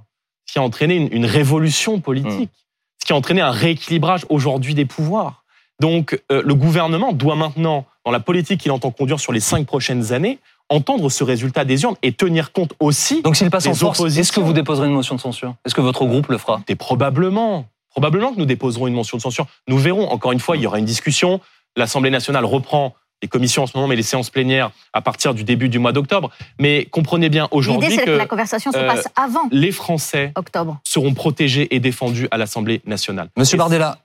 [0.45, 2.99] ce qui a entraîné une, révolution politique, mmh.
[3.01, 5.43] ce qui a entraîné un rééquilibrage aujourd'hui des pouvoirs.
[5.79, 9.67] Donc, euh, le gouvernement doit maintenant, dans la politique qu'il entend conduire sur les cinq
[9.67, 13.21] prochaines années, entendre ce résultat des urnes et tenir compte aussi.
[13.21, 15.55] Donc, s'il passe en force, est-ce que vous déposerez une motion de censure?
[15.65, 16.61] Est-ce que votre groupe le fera?
[16.67, 17.67] Et probablement.
[17.95, 19.47] Probablement que nous déposerons une motion de censure.
[19.69, 20.09] Nous verrons.
[20.09, 21.39] Encore une fois, il y aura une discussion.
[21.77, 25.45] L'Assemblée nationale reprend les commissions en ce moment, mais les séances plénières à partir du
[25.45, 26.29] début du mois d'octobre.
[26.59, 30.33] Mais comprenez bien aujourd'hui L'idée, c'est que, la conversation se passe euh, avant les Français
[30.35, 30.77] octobre.
[30.83, 33.29] seront protégés et défendus à l'Assemblée nationale.
[33.37, 33.99] Monsieur Bardella,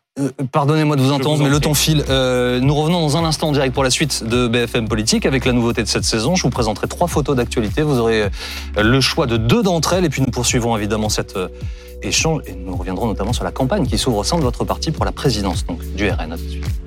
[0.53, 2.05] Pardonnez-moi de vous entendre, mais le temps file.
[2.09, 5.45] Euh, nous revenons dans un instant en direct pour la suite de BFM Politique avec
[5.45, 6.35] la nouveauté de cette saison.
[6.35, 7.83] Je vous présenterai trois photos d'actualité.
[7.83, 8.29] Vous aurez
[8.77, 11.39] le choix de deux d'entre elles et puis nous poursuivrons évidemment cette
[12.03, 14.91] échange et nous reviendrons notamment sur la campagne qui s'ouvre au sein de votre parti
[14.91, 16.33] pour la présidence donc, du RN.
[16.33, 16.80] À tout de suite.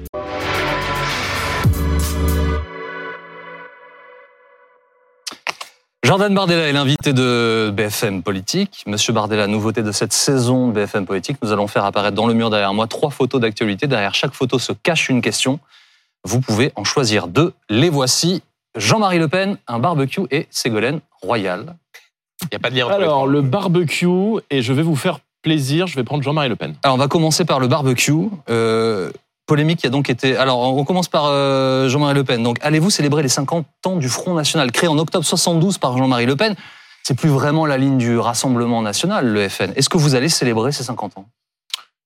[6.04, 8.84] Jordan Bardella est l'invité de BFM Politique.
[8.88, 12.34] Monsieur Bardella, nouveauté de cette saison de BFM Politique, nous allons faire apparaître dans le
[12.34, 13.88] mur derrière moi trois photos d'actualité.
[13.88, 15.62] Derrière chaque photo se cache une question.
[16.26, 17.54] Vous pouvez en choisir deux.
[17.70, 18.44] Les voici.
[18.76, 21.76] Jean-Marie Le Pen, un barbecue et Ségolène Royal.
[22.42, 25.20] Il n'y a pas de lien entre Alors, le barbecue, et je vais vous faire
[25.42, 26.76] plaisir, je vais prendre Jean-Marie Le Pen.
[26.84, 28.12] Alors, on va commencer par le barbecue.
[28.50, 29.10] Euh,
[29.46, 30.38] polémique qui a donc été.
[30.38, 32.42] Alors, on commence par euh, Jean-Marie Le Pen.
[32.44, 36.26] Donc, allez-vous célébrer les 50 ans du Front National, créé en octobre 72 par Jean-Marie
[36.26, 36.56] Le Pen?
[37.04, 39.74] C'est plus vraiment la ligne du Rassemblement National, le FN.
[39.76, 41.26] Est-ce que vous allez célébrer ces 50 ans?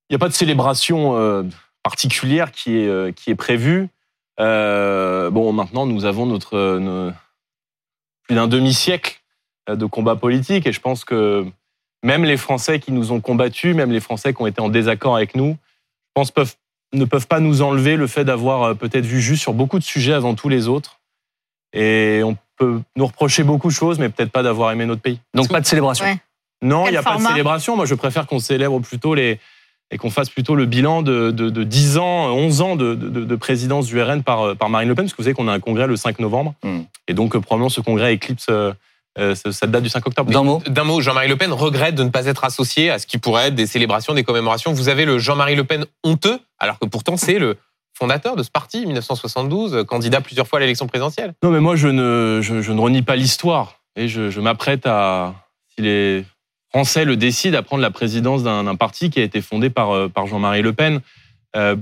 [0.10, 1.44] Il n'y a pas de célébration euh,
[1.84, 3.90] particulière qui est, qui est prévue.
[4.38, 7.14] bon, maintenant, nous avons notre,
[8.28, 9.22] plus d'un demi-siècle
[9.70, 10.68] euh, de combat politique.
[10.68, 11.46] Et je pense que
[12.04, 15.16] même les Français qui nous ont combattus, même les Français qui ont été en désaccord
[15.16, 15.58] avec nous,
[16.08, 16.56] je pense peuvent,
[16.94, 19.84] ne peuvent pas nous enlever le fait d'avoir euh, peut-être vu juste sur beaucoup de
[19.84, 21.00] sujets avant tous les autres.
[21.74, 25.20] Et on peut nous reprocher beaucoup de choses, mais peut-être pas d'avoir aimé notre pays.
[25.34, 26.06] Donc pas de célébration.
[26.62, 27.76] Non, il n'y a pas de célébration.
[27.76, 29.40] Moi, je préfère qu'on célèbre plutôt les
[29.90, 33.86] et qu'on fasse plutôt le bilan de, de, 10 ans, 11 ans de, de, présidence
[33.86, 35.88] du RN par, par Marine Le Pen, parce que vous savez qu'on a un congrès
[35.88, 36.56] le 5 novembre.
[36.62, 36.82] Hmm.
[37.08, 38.48] Et donc, probablement, ce congrès éclipse
[39.18, 40.32] euh, cette date du 5 octobre.
[40.32, 43.08] D'un mot, D'un mot Jean-Marie Le Pen regrette de ne pas être associé à ce
[43.08, 44.74] qui pourrait être des célébrations, des commémorations.
[44.74, 47.58] Vous avez le Jean-Marie Le Pen honteux, alors que pourtant c'est le
[47.98, 51.34] fondateur de ce parti, 1972, candidat plusieurs fois à l'élection présidentielle.
[51.42, 53.80] Non, mais moi je ne, je, ne renie pas l'histoire.
[53.96, 55.34] Et je, m'apprête à,
[55.76, 56.24] si les
[56.70, 60.08] Français le décident, à prendre la présidence d'un parti qui a été fondé par, euh,
[60.10, 61.02] par Jean-Marie Le Pen.
[61.56, 61.76] Euh,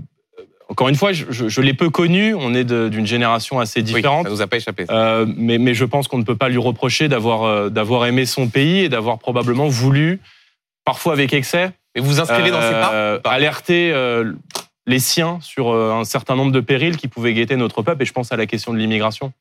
[0.75, 2.35] encore une fois, je, l'ai peu connu.
[2.35, 4.25] On est d'une génération assez différente.
[4.25, 4.83] ça nous a pas échappé.
[4.89, 8.25] Euh, mais, mais, je pense qu'on ne peut pas lui reprocher d'avoir euh, d'avoir aimé
[8.25, 10.19] son pays et d'avoir probablement voulu,
[10.83, 13.93] parfois avec excès, et vous inscrivez dans pas euh, alerter
[14.85, 18.03] les siens sur un certain nombre de périls qui pouvaient guetter notre peuple.
[18.03, 19.31] Et je pense à la question de l'immigration.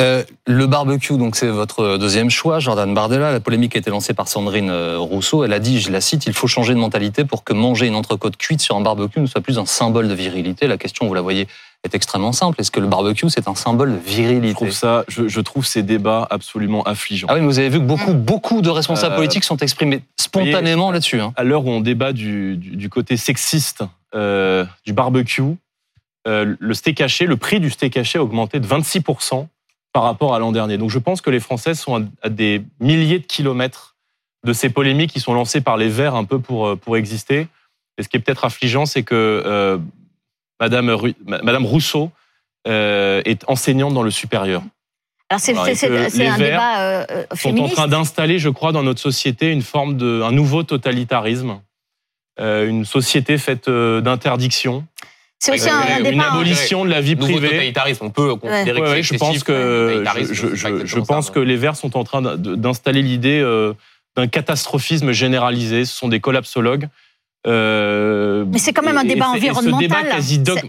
[0.00, 3.30] Euh, le barbecue, donc c'est votre deuxième choix, Jordan Bardella.
[3.30, 5.44] La polémique a été lancée par Sandrine euh, Rousseau.
[5.44, 7.94] Elle a dit, je la cite, il faut changer de mentalité pour que manger une
[7.94, 10.66] entrecôte cuite sur un barbecue ne soit plus un symbole de virilité.
[10.66, 11.46] La question, vous la voyez,
[11.84, 12.60] est extrêmement simple.
[12.60, 14.48] Est-ce que le barbecue, c'est un symbole de virilité?
[14.48, 17.28] Je trouve ça, je, trouve ces débats absolument affligeants.
[17.30, 20.02] Ah oui, mais vous avez vu que beaucoup, beaucoup de responsables euh, politiques sont exprimés
[20.16, 21.20] spontanément là-dessus.
[21.20, 21.32] Hein.
[21.36, 25.54] À l'heure où on débat du, côté sexiste du barbecue,
[26.26, 29.02] le steak haché, le prix du steak haché a augmenté de 26
[29.94, 30.76] par rapport à l'an dernier.
[30.76, 33.94] Donc je pense que les Français sont à des milliers de kilomètres
[34.44, 37.46] de ces polémiques qui sont lancées par les Verts un peu pour, euh, pour exister.
[37.96, 39.78] Et ce qui est peut-être affligeant, c'est que euh,
[40.58, 42.10] Madame, Madame Rousseau
[42.66, 44.62] euh, est enseignante dans le supérieur.
[45.30, 45.56] Alors c'est
[46.26, 50.22] un débat euh, sont en train d'installer, je crois, dans notre société une forme de
[50.22, 51.60] un nouveau totalitarisme,
[52.38, 54.84] une société faite d'interdiction,
[55.44, 57.50] c'est aussi un, une abolition de la vie privée.
[57.50, 62.04] totalitarisme, on peut considérer que je pense que je, pense que les Verts sont en
[62.04, 63.74] train d'installer l'idée euh,
[64.16, 65.84] d'un catastrophisme généralisé.
[65.84, 66.88] Ce sont des collapsologues.
[67.46, 70.06] Euh, Mais c'est quand même un débat environnemental,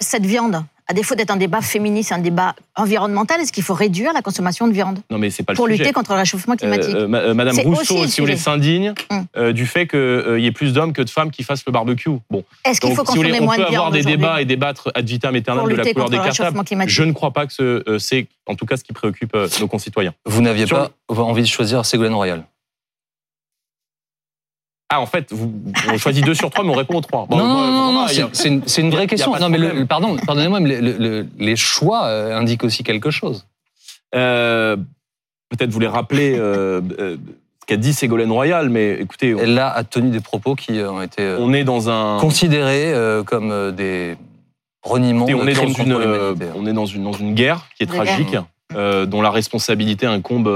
[0.01, 0.65] cette viande.
[0.87, 4.67] À défaut d'être un débat féministe, un débat environnemental, est-ce qu'il faut réduire la consommation
[4.67, 6.95] de viande Non, mais c'est pas le Pour lutter contre le réchauffement climatique.
[6.95, 9.51] Euh, euh, Madame Rousseau, si vous voulez, s'indigne hum.
[9.51, 12.11] du fait qu'il y ait plus d'hommes que de femmes qui fassent le barbecue.
[12.29, 12.43] Bon.
[12.63, 14.91] Est-ce qu'il faut consommer si moins de viande On peut avoir des débats et débattre
[14.93, 16.61] ad vitam aeternam de la couleur des cartables.
[16.87, 20.13] Je ne crois pas que c'est, en tout cas, ce qui préoccupe nos concitoyens.
[20.25, 22.43] Vous n'aviez pas envie de choisir Ségolène Royal?
[24.95, 25.51] Ah, en fait, vous,
[25.91, 27.27] on choisit deux sur trois, mais on répond aux trois.
[27.29, 29.35] non, non, non, c'est une, vraie question.
[29.39, 30.79] Non, mais le, pardon, pardonnez-moi, mais
[31.37, 33.45] les choix euh, indiquent aussi quelque chose.
[34.15, 34.77] Euh,
[35.49, 37.17] Peut-être vous les rappeler euh, euh,
[37.61, 39.35] ce qu'a dit Ségolène Royal, mais écoutez.
[39.39, 42.19] Elle a tenu des propos qui ont été on est dans un...
[42.19, 42.93] considérés
[43.25, 44.17] comme des
[44.81, 45.25] reniements.
[45.25, 45.93] on, est dans une,
[46.55, 48.35] on est dans une, dans une guerre qui est tragique,
[48.73, 50.47] dont la responsabilité incombe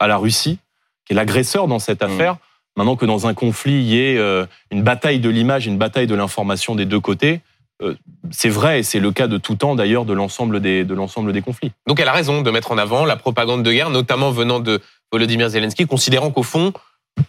[0.00, 0.58] à la Russie,
[1.06, 2.06] qui est l'agresseur dans cette mmh.
[2.06, 2.36] affaire.
[2.76, 6.06] Maintenant que dans un conflit, il y ait euh, une bataille de l'image, une bataille
[6.06, 7.40] de l'information des deux côtés,
[7.82, 7.94] euh,
[8.30, 11.32] c'est vrai, et c'est le cas de tout temps d'ailleurs de l'ensemble des, de l'ensemble
[11.32, 11.72] des conflits.
[11.86, 14.80] Donc elle a raison de mettre en avant la propagande de guerre, notamment venant de
[15.12, 16.72] Volodymyr Zelensky, considérant qu'au fond,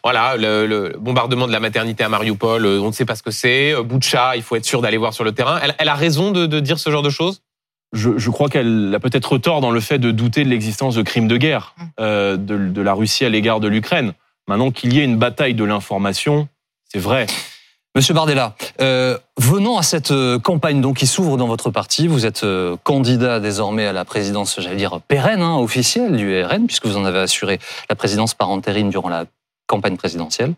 [0.03, 3.31] voilà, le, bombardement de la maternité à Mariupol, euh, on ne sait pas ce que
[3.31, 5.59] c'est, Boucha, il faut être sûr d'aller voir sur le terrain.
[5.77, 7.41] Elle, a raison de, dire ce genre de choses?
[7.93, 11.27] Je, crois qu'elle a peut-être tort dans le fait de douter de l'existence de crimes
[11.27, 12.37] de guerre mmh.
[12.37, 14.13] de, la Russie à l'égard de l'Ukraine.
[14.47, 16.47] Maintenant qu'il y ait une bataille de l'information,
[16.91, 17.25] c'est vrai.
[17.95, 22.07] Monsieur Bardella, euh, venons à cette euh, campagne donc qui s'ouvre dans votre parti.
[22.07, 26.67] Vous êtes euh, candidat désormais à la présidence, j'allais dire pérenne, hein, officielle du RN,
[26.67, 27.57] puisque vous en avez assuré
[27.89, 29.23] la présidence par intérim durant la
[29.67, 30.55] campagne présidentielle.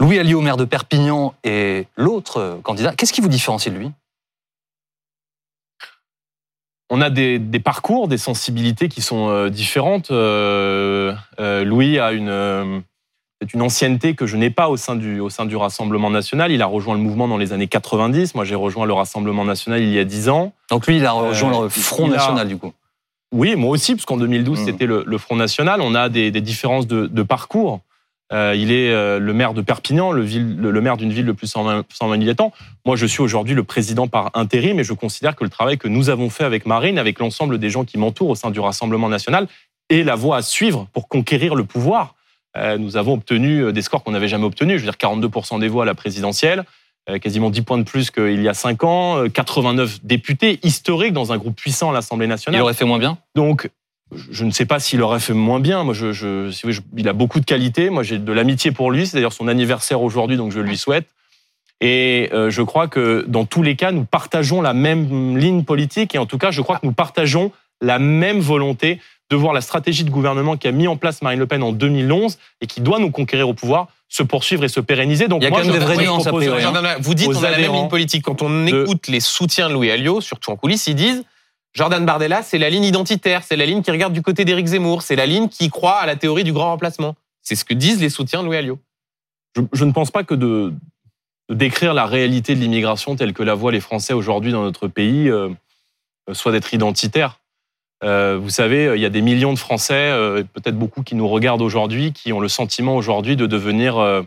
[0.00, 2.92] Louis Alliot, maire de Perpignan, et l'autre candidat.
[2.96, 3.92] Qu'est-ce qui vous différencie de lui?
[6.90, 10.10] On a des, parcours, des sensibilités qui sont différentes.
[10.10, 12.82] Louis a une
[13.40, 16.52] c'est une ancienneté que je n'ai pas au sein, du, au sein du Rassemblement national.
[16.52, 18.34] Il a rejoint le mouvement dans les années 90.
[18.34, 20.52] Moi, j'ai rejoint le Rassemblement national il y a 10 ans.
[20.70, 22.72] Donc lui, il a rejoint le euh, Front National, du coup.
[23.32, 24.64] Oui, moi aussi, parce qu'en 2012, mmh.
[24.64, 25.80] c'était le, Front National.
[25.80, 27.80] On a des, différences de, parcours.
[28.32, 31.46] Euh, il est euh, le maire de Perpignan, le, le, maire d'une ville de plus
[31.46, 32.52] de 120, 120 000 habitants.
[32.84, 35.88] Moi, je suis aujourd'hui le président par intérim et je considère que le travail que
[35.88, 39.08] nous avons fait avec Marine, avec l'ensemble des gens qui m'entourent au sein du Rassemblement
[39.08, 39.48] national,
[39.88, 42.14] est la voie à suivre pour conquérir le pouvoir.
[42.56, 44.80] Euh, nous avons obtenu euh, des scores qu'on n'avait jamais obtenus.
[44.80, 46.64] Je veux dire, 42% des voix à la présidentielle,
[47.08, 51.32] euh, quasiment 10 points de plus qu'il y a 5 ans, 89 députés historiques dans
[51.32, 52.60] un groupe puissant à l'Assemblée nationale.
[52.60, 53.18] Il aurait fait moins bien?
[53.34, 53.70] Donc,
[54.30, 55.84] je ne sais pas s'il aurait fait moins bien.
[55.84, 57.90] Moi, je, je, il a beaucoup de qualités.
[57.90, 59.06] Moi, j'ai de l'amitié pour lui.
[59.06, 61.06] C'est d'ailleurs son anniversaire aujourd'hui, donc je lui souhaite.
[61.80, 66.18] Et je crois que dans tous les cas, nous partageons la même ligne politique et
[66.18, 70.04] en tout cas, je crois que nous partageons la même volonté de voir la stratégie
[70.04, 72.98] de gouvernement qui a mis en place Marine Le Pen en 2011 et qui doit
[72.98, 75.28] nous conquérir au pouvoir se poursuivre et se pérenniser.
[75.28, 77.50] Donc, Il y a moi, quand même des vraies nuances à Vous dites on a
[77.50, 78.24] la même ligne politique.
[78.24, 81.22] Quand on écoute les soutiens de Louis Alliot, surtout en coulisses, ils disent
[81.72, 85.02] Jordan Bardella, c'est la ligne identitaire, c'est la ligne qui regarde du côté d'Éric Zemmour,
[85.02, 87.14] c'est la ligne qui croit à la théorie du grand remplacement.
[87.40, 88.80] C'est ce que disent les soutiens de Louis Alliot.
[89.72, 90.72] Je, ne pense pas que de,
[91.48, 95.28] décrire la réalité de l'immigration telle que la voient les Français aujourd'hui dans notre pays
[95.28, 95.48] euh,
[96.32, 97.39] soit d'être identitaire.
[98.02, 101.28] Euh, vous savez, il y a des millions de Français, euh, peut-être beaucoup qui nous
[101.28, 104.22] regardent aujourd'hui, qui ont le sentiment aujourd'hui de devenir euh,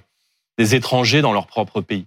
[0.58, 2.06] des étrangers dans leur propre pays,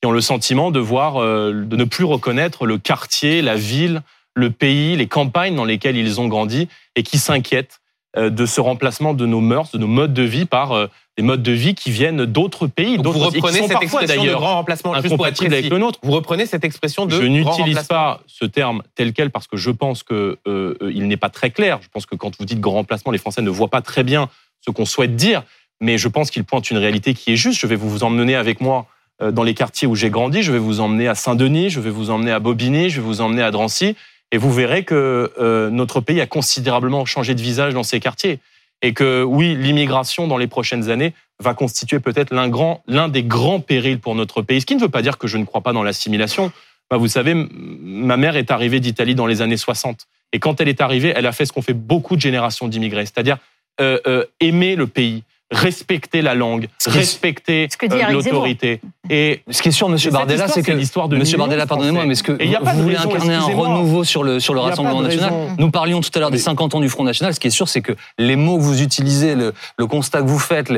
[0.00, 4.02] qui ont le sentiment de voir, de ne plus reconnaître le quartier, la ville,
[4.34, 7.81] le pays, les campagnes dans lesquelles ils ont grandi et qui s'inquiètent
[8.16, 11.52] de ce remplacement de nos mœurs, de nos modes de vie par des modes de
[11.52, 12.96] vie qui viennent d'autres pays.
[12.96, 15.98] vous reprenez cette expression de grand remplacement, juste pour être avec le nôtre.
[16.02, 19.70] Vous reprenez cette expression de Je n'utilise pas ce terme tel quel parce que je
[19.70, 21.78] pense que euh, il n'est pas très clair.
[21.82, 24.28] Je pense que quand vous dites grand remplacement, les Français ne voient pas très bien
[24.64, 25.42] ce qu'on souhaite dire,
[25.80, 27.60] mais je pense qu'il pointe une réalité qui est juste.
[27.60, 28.86] Je vais vous emmener avec moi
[29.20, 30.42] euh, dans les quartiers où j'ai grandi.
[30.42, 33.20] Je vais vous emmener à Saint-Denis, je vais vous emmener à Bobigny, je vais vous
[33.20, 33.96] emmener à Drancy,
[34.32, 38.40] et vous verrez que euh, notre pays a considérablement changé de visage dans ces quartiers
[38.80, 44.00] et que oui, l'immigration dans les prochaines années va constituer peut-être l'un des grands périls
[44.00, 44.60] pour notre pays.
[44.60, 46.50] Ce qui ne veut pas dire que je ne crois pas dans l'assimilation.
[46.90, 50.08] Bah, vous savez, ma mère est arrivée d'Italie dans les années 60.
[50.32, 53.06] Et quand elle est arrivée, elle a fait ce qu'ont fait beaucoup de générations d'immigrés,
[53.06, 53.38] c'est-à-dire
[53.80, 58.80] euh, euh, aimer le pays, respecter la langue, respecter euh, l'autorité.
[59.10, 62.12] Et ce qui est sûr, Monsieur Bardella, c'est que l'histoire de Monsieur Bardella, pardonnez-moi, mais
[62.12, 66.00] est-ce que vous voulez incarner un renouveau sur le sur le Rassemblement national Nous parlions
[66.00, 67.34] tout à l'heure des 50 ans du Front national.
[67.34, 70.28] Ce qui est sûr, c'est que les mots que vous utilisez, le, le constat que
[70.28, 70.72] vous faites,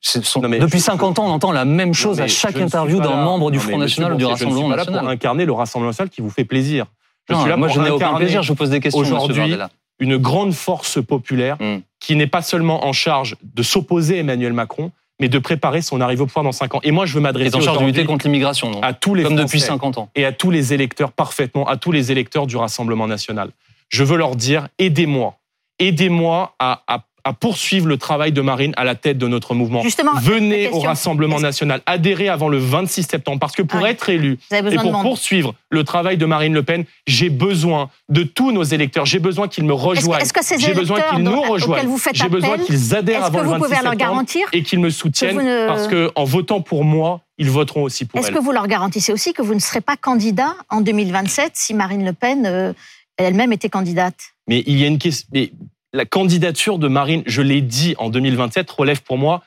[0.00, 3.58] sont, depuis 50 ans, on entend la même chose à chaque interview d'un membre du
[3.58, 4.78] Front National ou du Rassemblement National.
[4.78, 6.86] Je suis là pour incarner le Rassemblement National qui vous fait plaisir.
[7.28, 8.42] Je suis là moi, je n'ai aucun plaisir.
[8.42, 9.00] Je vous pose des questions.
[9.00, 9.56] Aujourd'hui,
[9.98, 11.78] une grande force populaire mm.
[12.00, 16.00] qui n'est pas seulement en charge de s'opposer à Emmanuel Macron, mais de préparer son
[16.00, 16.80] arrivée au pouvoir dans 5 ans.
[16.82, 19.36] Et moi, je veux m'adresser en charge de lutter contre l'immigration, à tous les comme
[19.36, 23.06] depuis 50 ans, et à tous les électeurs parfaitement, à tous les électeurs du Rassemblement
[23.06, 23.50] national.
[23.88, 25.38] Je veux leur dire aidez-moi,
[25.78, 29.82] aidez-moi à, à à poursuivre le travail de Marine à la tête de notre mouvement.
[29.82, 34.10] Justement, Venez au Rassemblement national, adhérez avant le 26 septembre, parce que pour ah être
[34.10, 38.62] élu et pour poursuivre le travail de Marine Le Pen, j'ai besoin de tous nos
[38.62, 39.06] électeurs.
[39.06, 40.24] J'ai besoin qu'ils me rejoignent.
[40.58, 41.88] J'ai besoin qu'ils nous rejoignent.
[42.12, 46.24] J'ai besoin qu'ils adhèrent avant le 26 septembre et qu'ils me soutiennent, parce que en
[46.24, 48.26] votant pour moi, ils voteront aussi pour elle.
[48.26, 51.74] Est-ce que vous leur garantissez aussi que vous ne serez pas candidat en 2027 si
[51.74, 52.72] Marine Le Pen euh,
[53.16, 54.14] elle-même était candidate?
[54.46, 55.26] Mais il y a une question
[55.94, 59.42] la candidature de Marine, je l'ai dit en 2027, relève pour moi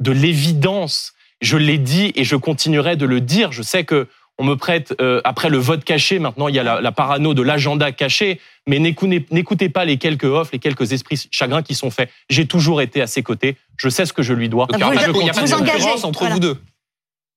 [0.00, 1.12] de l'évidence.
[1.40, 3.52] Je l'ai dit et je continuerai de le dire.
[3.52, 4.06] Je sais que
[4.40, 6.20] on me prête euh, après le vote caché.
[6.20, 8.40] Maintenant, il y a la, parano de l'agenda caché.
[8.68, 12.08] Mais n'écoutez pas les quelques offres, les quelques esprits chagrins qui sont faits.
[12.30, 13.56] J'ai toujours été à ses côtés.
[13.76, 14.68] Je sais ce que je lui dois.
[14.70, 16.56] il n'y a pas de concurrence entre vous deux.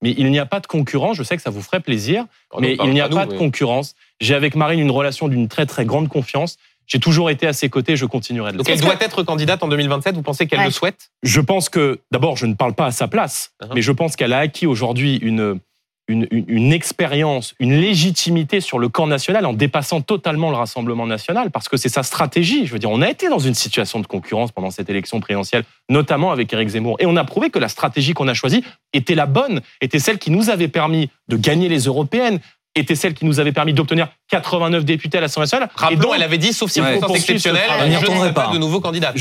[0.04, 1.18] Mais il n'y a pas de concurrence.
[1.18, 3.96] Je sais que ça vous ferait plaisir, oh mais il n'y a pas de concurrence.
[4.20, 6.58] J'ai avec Marine une relation d'une très très grande confiance.
[6.88, 9.64] J'ai toujours été à ses côtés, je continuerai de le Donc elle doit être candidate
[9.64, 11.12] en 2027, vous pensez qu'elle le souhaite?
[11.24, 13.70] Je pense que, d'abord, je ne parle pas à sa place, uh-huh.
[13.76, 15.60] mais je pense qu'elle a acquis aujourd'hui une,
[16.08, 21.52] une, une, expérience, une légitimité sur le camp national en dépassant totalement le Rassemblement national,
[21.52, 22.66] parce que c'est sa stratégie.
[22.66, 25.64] Je veux dire, on a été dans une situation de concurrence pendant cette élection présidentielle,
[25.90, 28.64] notamment avec Éric Zemmour, et on a prouvé que la stratégie qu'on a choisie
[28.94, 32.40] était la bonne, était celle qui nous avait permis de gagner les européennes,
[32.76, 35.70] était celle qui nous avait permis d'obtenir 89 députés à l'Assemblée nationale.
[35.92, 39.14] et donc, elle avait dit, sauf circonstances exceptionnelles, je ne pas de nouveau candidat.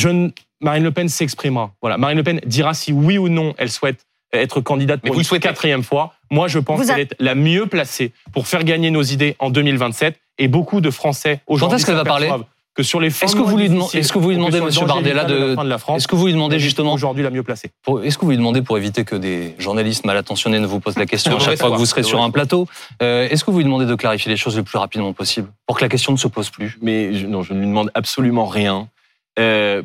[0.61, 1.73] Marine Le Pen s'exprimera.
[1.81, 5.83] Voilà, Marine LePen dira si oui ou non elle souhaite être candidate pour une quatrième
[5.83, 6.15] fois.
[6.31, 10.21] Moi, je pense qu'elle est la mieux placée pour faire gagner nos idées en 2027.
[10.39, 11.73] Et beaucoup de Français aujourd'hui.
[11.73, 12.31] Quand est-ce qu'elle va parler?
[12.75, 14.69] Que sur les Est-ce que vous lui demandez, est-ce que vous lui demandez, M.
[14.87, 17.71] Bardella, de, de la France, est-ce que vous lui demandez justement aujourd'hui la mieux placée
[18.03, 20.99] Est-ce que vous lui demandez pour éviter que des journalistes mal intentionnés ne vous posent
[20.99, 22.69] la question à chaque fois que vous serez sur un plateau
[23.03, 25.79] euh, Est-ce que vous lui demandez de clarifier les choses le plus rapidement possible pour
[25.79, 26.79] que la question ne se pose plus?
[26.81, 28.89] Mais non, je ne lui demande absolument rien.
[29.39, 29.83] Euh,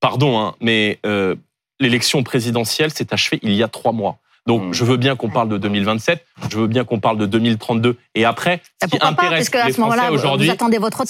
[0.00, 1.36] pardon, hein, mais euh,
[1.80, 4.18] l'élection présidentielle s'est achevée il y a trois mois.
[4.46, 4.72] Donc, hmm.
[4.72, 8.24] je veux bien qu'on parle de 2027, je veux bien qu'on parle de 2032 et
[8.24, 8.60] après.
[8.82, 10.50] Ce qui intéresse les Français aujourd'hui,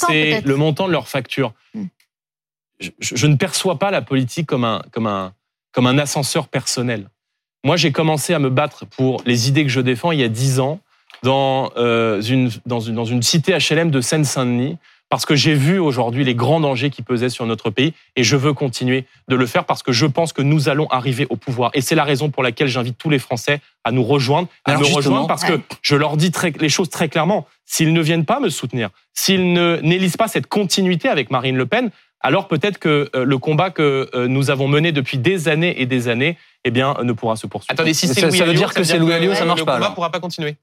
[0.08, 1.52] c'est le montant de leur facture.
[1.74, 1.86] Hmm.
[2.98, 5.32] Je, ne perçois pas la politique comme un, comme un,
[5.72, 7.08] comme un ascenseur personnel.
[7.64, 10.28] Moi, j'ai commencé à me battre pour les idées que je défends il y a
[10.28, 10.80] dix ans
[11.22, 14.76] dans, euh, une, dans, une, dans une cité HLM de Seine-Saint-Denis
[15.14, 18.34] parce que j'ai vu aujourd'hui les grands dangers qui pesaient sur notre pays et je
[18.34, 21.70] veux continuer de le faire parce que je pense que nous allons arriver au pouvoir.
[21.74, 24.88] Et c'est la raison pour laquelle j'invite tous les Français à nous rejoindre, à nous
[24.88, 27.46] rejoindre parce que je leur dis très, les choses très clairement.
[27.64, 31.66] S'ils ne viennent pas me soutenir, s'ils ne n'élisent pas cette continuité avec Marine Le
[31.66, 35.80] Pen, alors peut-être que euh, le combat que euh, nous avons mené depuis des années
[35.80, 37.72] et des années, eh bien, ne pourra se poursuivre.
[37.72, 39.74] Attendez, si c'est ça, ça, veut dire que c'est Louis Alliot, ça marche pas.
[39.74, 40.56] Le combat ne pourra pas continuer.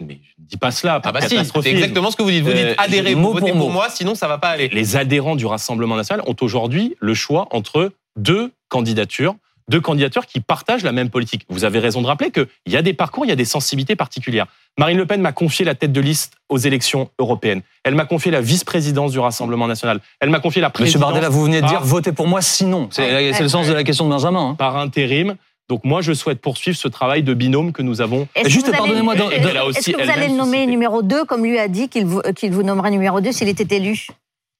[0.00, 1.00] Mais je ne dis pas cela.
[1.04, 2.42] Ah bah si, c'est exactement ce que vous dites.
[2.42, 4.68] Vous dites euh, adhérez, vous votez pour, moi, sinon ça va pas aller.
[4.68, 9.36] Les adhérents du Rassemblement national ont aujourd'hui le choix entre deux candidatures,
[9.68, 11.46] deux candidatures qui partagent la même politique.
[11.48, 13.94] Vous avez raison de rappeler qu'il y a des parcours, il y a des sensibilités
[13.94, 14.46] particulières.
[14.78, 17.62] Marine Le Pen m'a confié la tête de liste aux élections européennes.
[17.84, 20.00] Elle m'a confié la vice-présidence du Rassemblement national.
[20.18, 20.96] Elle m'a confié la présidence.
[20.96, 22.88] Monsieur Bardella, vous venez de dire votez pour moi sinon.
[22.90, 24.50] C'est le sens de la question de Benjamin.
[24.50, 24.54] Hein.
[24.56, 25.36] Par intérim.
[25.68, 28.28] Donc moi, je souhaite poursuivre ce travail de binôme que nous avons.
[28.46, 29.14] Juste, pardonnez-moi.
[29.14, 32.52] Est-ce que vous allez le nommer numéro 2, comme lui a dit qu'il vous, qu'il
[32.52, 34.06] vous nommerait numéro 2 s'il était élu?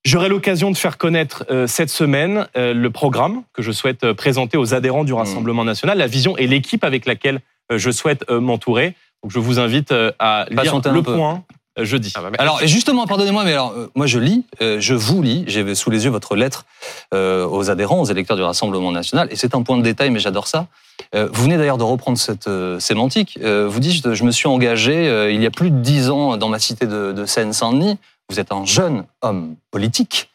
[0.05, 4.13] J'aurai l'occasion de faire connaître euh, cette semaine euh, le programme que je souhaite euh,
[4.13, 7.41] présenter aux adhérents du Rassemblement national, la vision et l'équipe avec laquelle
[7.71, 8.95] je souhaite m'entourer.
[9.23, 11.43] Donc je vous invite à lire le point
[11.79, 12.13] jeudi.
[12.15, 15.91] Ah bah, alors justement, pardonnez-moi, mais alors moi je lis, je vous lis, j'ai sous
[15.91, 16.65] les yeux votre lettre
[17.13, 20.47] aux adhérents, aux électeurs du Rassemblement national, et c'est un point de détail, mais j'adore
[20.47, 20.67] ça.
[21.15, 23.39] Euh, vous venez d'ailleurs de reprendre cette euh, sémantique.
[23.43, 26.49] Euh, vous dites, je me suis engagé il y a plus de dix ans dans
[26.49, 27.99] ma cité de, Seine-Saint-Denis.
[28.31, 30.31] Vous êtes un jeune homme politique.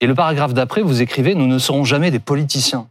[0.00, 2.88] Et le paragraphe d'après, vous écrivez, nous ne serons jamais des politiciens.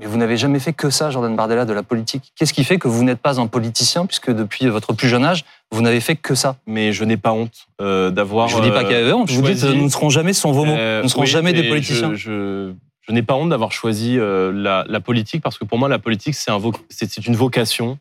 [0.00, 2.32] Mais vous n'avez jamais fait que ça, Jordan Bardella, de la politique.
[2.36, 5.44] Qu'est-ce qui fait que vous n'êtes pas un politicien, puisque depuis votre plus jeune âge,
[5.72, 6.56] vous n'avez fait que ça?
[6.66, 8.48] Mais je n'ai pas honte d'avoir.
[8.48, 9.30] Je vous dis pas qu'il y avait honte.
[9.30, 11.68] Je vous dis, nous ne serons jamais, sans vos mots, nous ne serons jamais des
[11.68, 12.14] politiciens.
[12.14, 12.72] je,
[13.08, 16.34] je n'ai pas honte d'avoir choisi euh, la, politique parce que pour moi, la politique,
[16.34, 17.98] c'est un c'est une vocation,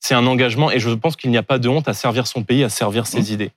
[0.00, 2.42] c'est un engagement et je pense qu'il n'y a pas de honte à servir son
[2.42, 3.34] pays, à servir ses mmh.
[3.34, 3.50] idées.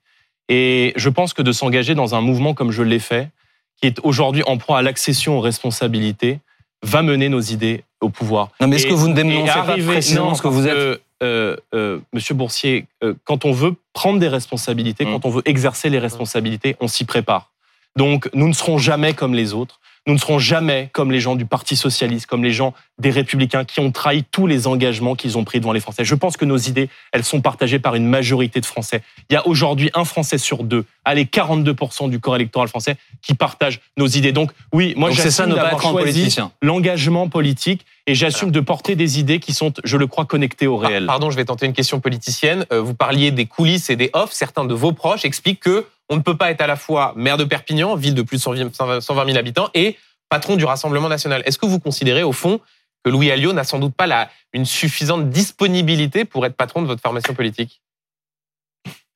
[0.47, 3.30] Et je pense que de s'engager dans un mouvement comme je l'ai fait,
[3.77, 6.39] qui est aujourd'hui en proie à l'accession aux responsabilités,
[6.82, 8.50] va mener nos idées au pouvoir.
[8.60, 12.00] Non, mais est-ce que vous ne dénoncez pas précisément ce que vous êtes euh, euh,
[12.13, 12.88] Monsieur Boursier,
[13.26, 15.12] quand on veut prendre des responsabilités, mmh.
[15.12, 17.52] quand on veut exercer les responsabilités, on s'y prépare.
[17.96, 19.81] Donc, nous ne serons jamais comme les autres.
[20.08, 23.66] Nous ne serons jamais comme les gens du Parti socialiste, comme les gens des Républicains
[23.66, 26.04] qui ont trahi tous les engagements qu'ils ont pris devant les Français.
[26.04, 29.04] Je pense que nos idées, elles sont partagées par une majorité de Français.
[29.30, 33.36] Il y a aujourd'hui un Français sur deux, allez 42% du corps électoral français qui
[33.36, 34.32] partagent nos idées.
[34.32, 39.54] Donc oui, moi j'assume d'avoir choisi l'engagement politique et j'assume de porter des idées qui
[39.54, 41.06] sont, je le crois, connectées au réel.
[41.06, 42.65] Pardon, je vais tenter une question politicienne.
[42.73, 44.34] Euh, vous parliez des coulisses et des offs.
[44.34, 47.38] Certains de vos proches expliquent que on ne peut pas être à la fois maire
[47.38, 49.98] de Perpignan, ville de plus de 120 000 habitants, et
[50.30, 51.42] patron du Rassemblement national.
[51.46, 52.60] Est-ce que vous considérez, au fond,
[53.04, 56.88] que Louis Alliot n'a sans doute pas la, une suffisante disponibilité pour être patron de
[56.88, 57.82] votre formation politique?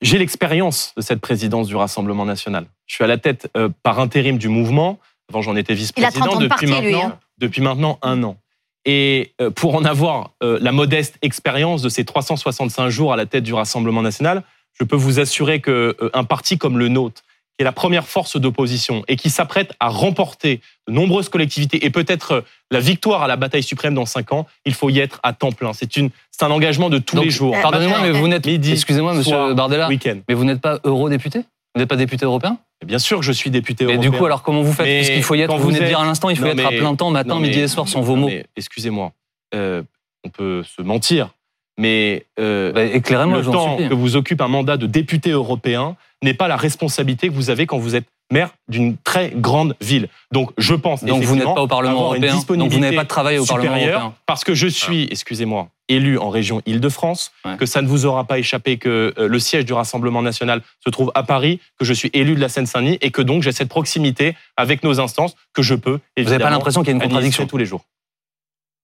[0.02, 2.66] J'ai l'expérience de cette présidence du Rassemblement national.
[2.86, 4.98] Je suis à la tête euh, par intérim du mouvement.
[5.30, 7.20] Avant, j'en étais vice-président depuis, maintenant, hein.
[7.38, 8.38] depuis maintenant un an.
[8.86, 13.26] Et euh, pour en avoir euh, la modeste expérience de ces 365 jours à la
[13.26, 14.43] tête du Rassemblement national,
[14.80, 17.23] je peux vous assurer qu'un euh, parti comme le nôtre,
[17.57, 21.89] qui est la première force d'opposition et qui s'apprête à remporter de nombreuses collectivités et
[21.89, 25.19] peut-être euh, la victoire à la bataille suprême dans cinq ans, il faut y être
[25.23, 25.73] à temps plein.
[25.73, 27.55] C'est une, c'est un engagement de tous les jours.
[27.61, 29.88] Pardonnez-moi, mais vous n'êtes, excusez-moi, Monsieur Bardella,
[30.28, 31.45] mais vous n'êtes pas eurodéputé?
[31.73, 32.57] Vous n'êtes pas député européen?
[32.86, 34.01] Bien sûr que je suis député européen.
[34.01, 34.99] Et du coup, alors comment vous faites?
[34.99, 35.55] Parce qu'il faut y être.
[35.57, 37.59] Vous venez de dire à l'instant, il faut y être à plein temps, matin, midi
[37.59, 38.32] et soir, sans vos mots.
[38.55, 39.11] Excusez-moi,
[39.53, 39.84] euh,
[40.23, 41.30] on peut se mentir
[41.78, 46.34] mais euh, bah, éclairez-moi, le temps que vous occupe un mandat de député européen n'est
[46.34, 50.07] pas la responsabilité que vous avez quand vous êtes maire d'une très grande ville.
[50.32, 53.07] Donc je pense donc vous n'êtes pas au Parlement européen, donc vous n'avez pas de
[53.07, 57.84] travail au Parlement européen, parce que je suis, excusez-moi, élu en région Île-de-France, que ça
[57.84, 61.21] ne vous aura pas échappé que euh, le siège du Rassemblement national se trouve à
[61.21, 64.84] Paris, que je suis élu de la Seine-Saint-Denis et que donc j'ai cette proximité avec
[64.84, 65.99] nos instances que je peux.
[66.17, 67.86] Vous n'avez pas l'impression qu'il y a une contradiction tous les jours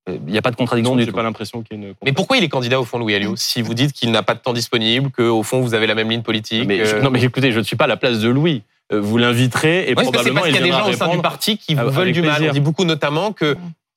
[0.07, 1.93] il n'y a pas de contradiction non, du pas l'impression qu'il y a une.
[2.03, 4.33] Mais pourquoi il est candidat au fond, Louis Alliot Si vous dites qu'il n'a pas
[4.33, 6.67] de temps disponible, qu'au fond vous avez la même ligne politique.
[6.67, 8.63] Mais non, mais écoutez, je ne suis pas à la place de Louis.
[8.91, 11.75] Euh, vous l'inviterez et probablement il y a des gens au sein du parti qui
[11.75, 12.43] vous veulent du mal.
[12.49, 13.55] On dit beaucoup notamment que,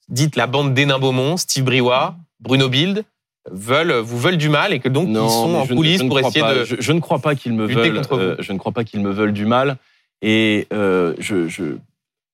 [0.08, 3.04] dites la bande d'Hénin Beaumont, Steve Briouat, Bruno Bild,
[3.50, 6.64] veulent, vous veulent du mal et que donc ils sont en coulisses pour essayer de.
[6.64, 8.02] Je, ne crois pas qu'ils me veulent.
[8.12, 9.78] Euh, je ne crois pas qu'ils me veulent du mal.
[10.22, 11.76] Et euh, je, je,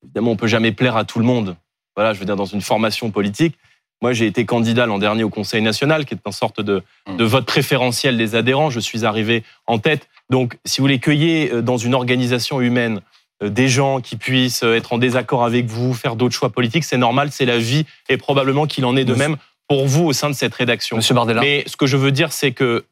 [0.05, 1.57] évidemment, on peut jamais plaire à tout le monde.
[1.97, 3.57] Voilà, je veux dire, dans une formation politique,
[4.03, 7.25] moi, j'ai été candidat l'an dernier au Conseil national, qui est une sorte de, de,
[7.25, 8.71] vote préférentiel des adhérents.
[8.71, 10.09] Je suis arrivé en tête.
[10.31, 13.03] Donc, si vous voulez cueillir euh, dans une organisation humaine
[13.43, 16.85] euh, des gens qui puissent euh, être en désaccord avec vous, faire d'autres choix politiques,
[16.85, 19.37] c'est normal, c'est la vie, et probablement qu'il en est de même
[19.69, 20.97] pour vous au sein de cette rédaction.
[20.97, 21.43] Monsieur Bardella.
[21.43, 22.85] Mais ce que je veux dire, c'est que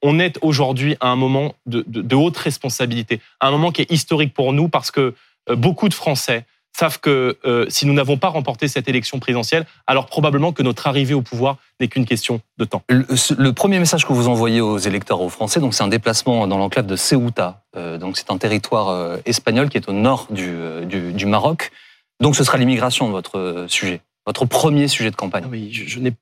[0.00, 3.90] on est aujourd'hui à un moment de, de, de, haute responsabilité, un moment qui est
[3.90, 5.14] historique pour nous parce que
[5.50, 6.44] beaucoup de Français
[6.76, 10.86] savent que euh, si nous n'avons pas remporté cette élection présidentielle, alors probablement que notre
[10.86, 12.82] arrivée au pouvoir n'est qu'une question de temps.
[12.88, 16.58] Le, premier message que vous envoyez aux électeurs aux Français, donc c'est un déplacement dans
[16.58, 17.62] l'enclave de Ceuta.
[17.76, 20.52] Euh, donc c'est un territoire euh, espagnol qui est au nord du,
[20.86, 21.70] du, Maroc.
[22.20, 25.46] Donc ce sera l'immigration votre sujet, votre premier sujet de campagne.
[25.48, 26.12] Oui, je, n'ai.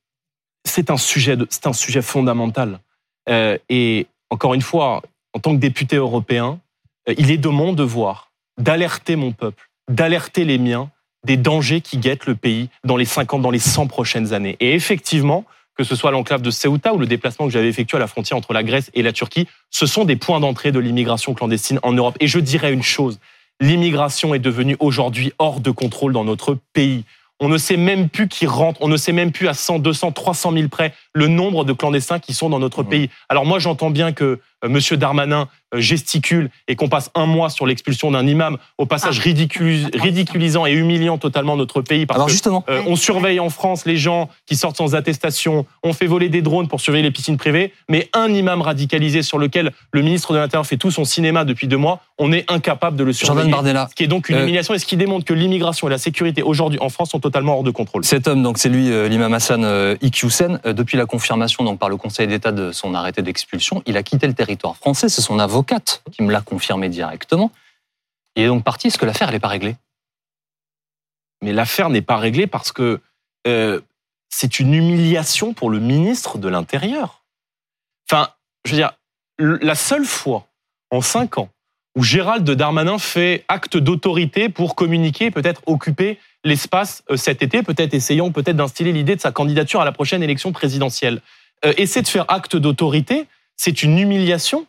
[0.66, 2.78] C'est un sujet, c'est un sujet fondamental.
[3.28, 5.02] et encore une fois,
[5.34, 6.60] en tant que député européen,
[7.06, 10.90] il est de mon devoir d'alerter mon peuple d'alerter les miens
[11.24, 14.56] des dangers qui guettent le pays dans les 50, dans les 100 prochaines années.
[14.60, 15.44] Et effectivement,
[15.76, 18.36] que ce soit l'enclave de Ceuta ou le déplacement que j'avais effectué à la frontière
[18.36, 21.92] entre la Grèce et la Turquie, ce sont des points d'entrée de l'immigration clandestine en
[21.92, 22.16] Europe.
[22.20, 23.20] Et je dirais une chose,
[23.60, 27.04] l'immigration est devenue aujourd'hui hors de contrôle dans notre pays.
[27.40, 30.12] On ne sait même plus qui rentre, on ne sait même plus à 100, 200,
[30.12, 32.88] 300 000 près le nombre de clandestins qui sont dans notre mmh.
[32.88, 33.10] pays.
[33.28, 34.98] Alors moi, j'entends bien que euh, M.
[34.98, 40.02] Darmanin euh, gesticule et qu'on passe un mois sur l'expulsion d'un imam, au passage ah.
[40.02, 42.06] ridiculisant et humiliant totalement notre pays.
[42.06, 45.92] Parce Alors justement, euh, on surveille en France les gens qui sortent sans attestation, on
[45.92, 49.72] fait voler des drones pour surveiller les piscines privées, mais un imam radicalisé sur lequel
[49.92, 53.04] le ministre de l'Intérieur fait tout son cinéma depuis deux mois, on est incapable de
[53.04, 53.50] le surveiller.
[53.50, 53.88] Bardella.
[53.90, 56.42] Ce qui est donc une humiliation et ce qui démontre que l'immigration et la sécurité
[56.42, 58.04] aujourd'hui en France sont totalement hors de contrôle.
[58.04, 62.26] Cet homme, donc c'est lui, l'imam Hassan Iqiyoussen, depuis la confirmation donc par le Conseil
[62.26, 65.08] d'État de son arrêté d'expulsion, il a quitté le territoire français.
[65.08, 67.50] C'est son avocate qui me l'a confirmé directement.
[68.36, 68.88] Il est donc parti.
[68.88, 69.76] Est-ce que l'affaire n'est pas réglée?
[71.42, 73.00] Mais l'affaire n'est pas réglée parce que
[73.46, 73.80] euh,
[74.28, 77.22] c'est une humiliation pour le ministre de l'Intérieur.
[78.10, 78.28] Enfin,
[78.64, 78.92] je veux dire,
[79.38, 80.46] la seule fois
[80.90, 81.48] en cinq ans
[81.94, 87.94] où Gérald Darmanin fait acte d'autorité pour communiquer, peut-être occuper l'espace euh, cet été, peut-être
[87.94, 91.20] essayant peut-être d'instiller l'idée de sa candidature à la prochaine élection présidentielle.
[91.64, 93.26] Euh, essayer de faire acte d'autorité,
[93.56, 94.66] c'est une humiliation.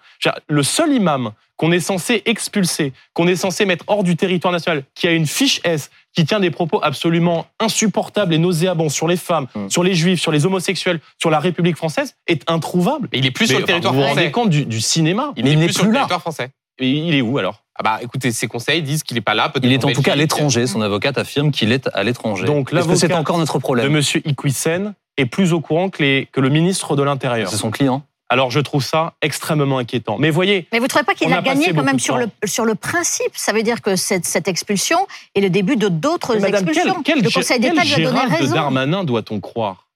[0.47, 4.83] Le seul imam qu'on est censé expulser, qu'on est censé mettre hors du territoire national,
[4.95, 9.17] qui a une fiche S, qui tient des propos absolument insupportables et nauséabonds sur les
[9.17, 9.69] femmes, hmm.
[9.69, 13.09] sur les juifs, sur les homosexuels, sur la République française, est introuvable.
[13.13, 14.07] il est plus sur le territoire français.
[14.07, 16.49] Vous vous rendez compte du, cinéma Il n'est plus, sur le territoire français.
[16.79, 17.63] Et il est où alors?
[17.75, 19.51] Ah bah écoutez, ses conseils disent qu'il n'est pas là.
[19.63, 20.67] Il est en, tout cas à l'étranger.
[20.67, 22.45] Son avocate affirme qu'il est à l'étranger.
[22.45, 23.85] Donc l'avocat c'est encore notre problème?
[23.85, 27.49] De Monsieur Iquisen est plus au courant que, les, que le ministre de l'Intérieur.
[27.49, 28.03] C'est son client.
[28.33, 30.17] Alors je trouve ça extrêmement inquiétant.
[30.17, 30.67] Mais voyez.
[30.71, 33.29] Mais vous ne trouvez pas qu'il a, gagné quand même sur le, sur le principe?
[33.35, 34.97] Ça veut dire que cette, cette expulsion
[35.35, 37.03] est le début de d'autres expulsions.
[37.03, 38.55] Quel, le Conseil d'État lui a donné raison.
[38.55, 39.87] Darmanin doit-on croire?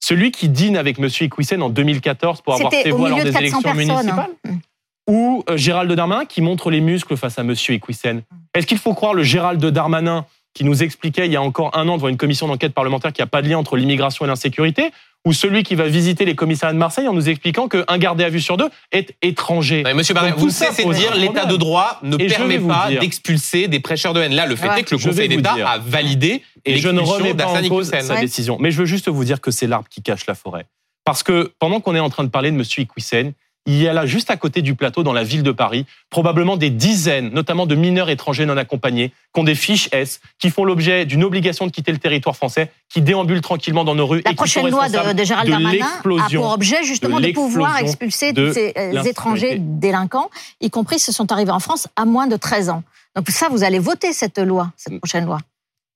[0.00, 1.10] Celui qui dîne avec M.
[1.20, 3.74] Iquisen en 2014 pour avoir fait voix lors des élections hein.
[3.74, 4.30] municipales?
[5.06, 7.54] Ou euh, Gérald Darmanin qui montre les muscles face à M.
[7.68, 8.22] Iquisen
[8.54, 10.24] Est-ce qu'il faut croire le Gérald Darmanin
[10.54, 13.22] qui nous expliquait il y a encore un an devant une commission d'enquête parlementaire qu'il
[13.22, 14.90] n'y a pas de lien entre l'immigration et l'insécurité?
[15.24, 18.28] Ou celui qui va visiter les commissariats de Marseille en nous expliquant qu'un gardé à
[18.28, 19.82] vue sur deux est étranger.
[19.94, 24.12] monsieur Barnier, vous cessez de dire l'état de droit ne permet pas d'expulser des prêcheurs
[24.12, 24.34] de haine.
[24.34, 27.46] Là, le fait est que le Conseil d'État a validé et je ne remets pas
[27.46, 28.58] en cause sa décision.
[28.60, 30.66] Mais je veux juste vous dire que c'est l'arbre qui cache la forêt.
[31.04, 33.32] Parce que pendant qu'on est en train de parler de monsieur Iquisen,
[33.66, 36.56] il y a là, juste à côté du plateau, dans la ville de Paris, probablement
[36.56, 40.64] des dizaines, notamment de mineurs étrangers non accompagnés, qui ont des fiches S, qui font
[40.64, 44.22] l'objet d'une obligation de quitter le territoire français, qui déambulent tranquillement dans nos rues.
[44.24, 48.32] La et prochaine qui loi de, Gérald Darmanin a pour objet justement de, pouvoir expulser
[48.52, 52.36] ces euh, étrangers délinquants, y compris ceux qui sont arrivés en France à moins de
[52.36, 52.82] 13 ans.
[53.16, 55.38] Donc ça, vous allez voter cette loi, cette prochaine loi.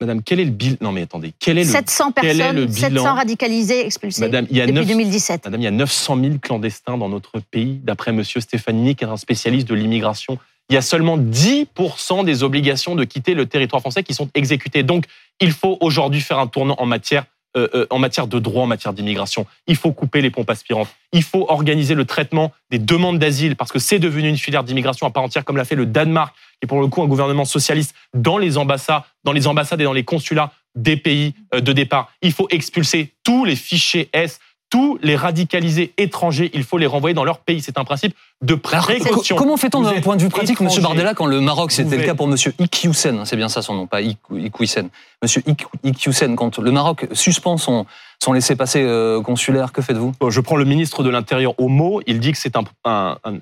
[0.01, 3.85] Madame, quel est le bilan Non, mais attendez, quel est le 700 personnes, 700 radicalisés
[3.85, 5.45] expulsés Madame, il y a depuis 2017.
[5.45, 9.07] Madame, il y a 900 000 clandestins dans notre pays, d'après Monsieur Stefanini, qui est
[9.07, 10.37] un spécialiste de l'immigration.
[10.69, 14.83] Il y a seulement 10% des obligations de quitter le territoire français qui sont exécutées.
[14.83, 15.05] Donc,
[15.41, 17.25] il faut aujourd'hui faire un tournant en matière
[17.57, 19.47] euh, euh, en matière de droit, en matière d'immigration.
[19.65, 20.87] Il faut couper les pompes aspirantes.
[21.13, 25.07] Il faut organiser le traitement des demandes d'asile parce que c'est devenu une filière d'immigration
[25.07, 27.95] à part entière, comme l'a fait le Danemark, et pour le coup un gouvernement socialiste
[28.13, 32.11] dans les ambassades, dans les ambassades et dans les consulats des pays euh, de départ.
[32.21, 34.39] Il faut expulser tous les fichiers S
[34.69, 37.61] tous les radicalisés étrangers, il faut les renvoyer dans leur pays.
[37.61, 39.35] C'est un principe de précaution.
[39.35, 40.69] comment fait-on d'un point de vue pratique, M.
[40.81, 42.35] Bardella, quand le Maroc, c'était le cas pour M.
[42.59, 44.89] Iqiyoussen, hein, c'est bien ça son nom, pas Iqiyoussen,
[45.21, 45.55] M.
[45.83, 47.85] Iqiyoussen, quand le Maroc suspend son,
[48.23, 50.13] son laissez-passer euh, consulaire, que faites-vous?
[50.29, 52.53] Je prends le ministre de l'Intérieur au mot, il dit que c'est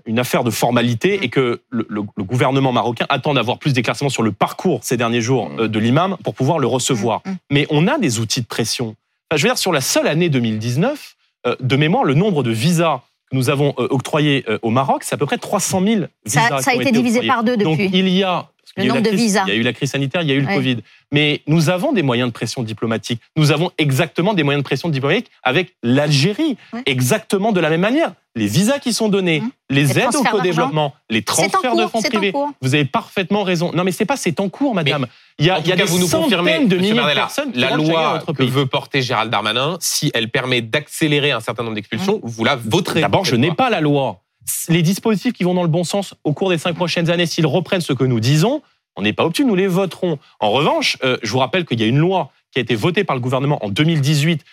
[0.05, 4.31] une affaire de formalité et que le, gouvernement marocain attend d'avoir plus d'éclaircissements sur le
[4.31, 7.21] parcours ces derniers jours euh, de l'imam pour pouvoir le recevoir.
[7.25, 7.37] Mm, mm.
[7.51, 8.95] Mais on a des outils de pression.
[9.35, 13.01] je veux dire, sur la seule année 2019, euh, de mémoire, le nombre de visas
[13.29, 16.61] que nous avons euh, octroyés euh, au Maroc, c'est à peu près 300 000 visas.
[16.61, 17.85] Ça, a été, divisé par deux depuis.
[17.85, 19.43] Donc il y a le nombre de visas.
[19.47, 20.77] Il y a eu la crise sanitaire, il y a eu le Covid.
[21.11, 23.21] Mais nous avons des moyens de pression diplomatique.
[23.35, 26.57] Nous avons exactement des moyens de pression diplomatique avec l'Algérie.
[26.85, 28.13] Exactement de la même manière.
[28.35, 29.49] Les visas qui sont donnés, mmh.
[29.69, 32.33] les, aides au co-développement, les transferts de fonds privés.
[32.61, 33.71] Vous avez parfaitement raison.
[33.73, 35.07] Non, mais c'est pas c'est en cours, madame.
[35.39, 37.51] il y a, il y a des vous nous confirmez, de milliers de personnes.
[37.55, 42.17] La loi que veut porter Gérald Darmanin, si elle permet d'accélérer un certain nombre d'expulsions,
[42.17, 42.27] mmh.
[42.27, 43.01] vous la voterez.
[43.01, 44.21] D'abord, je n'ai pas la loi
[44.69, 47.45] les dispositifs qui vont dans le bon sens au cours des cinq prochaines années, s'ils
[47.45, 48.61] reprennent ce que nous disons,
[48.95, 50.17] on n'est pas obtus, nous les voterons.
[50.39, 53.03] En revanche, euh, je vous rappelle qu'il y a une loi qui a été votée
[53.03, 54.43] par le gouvernement en 2018,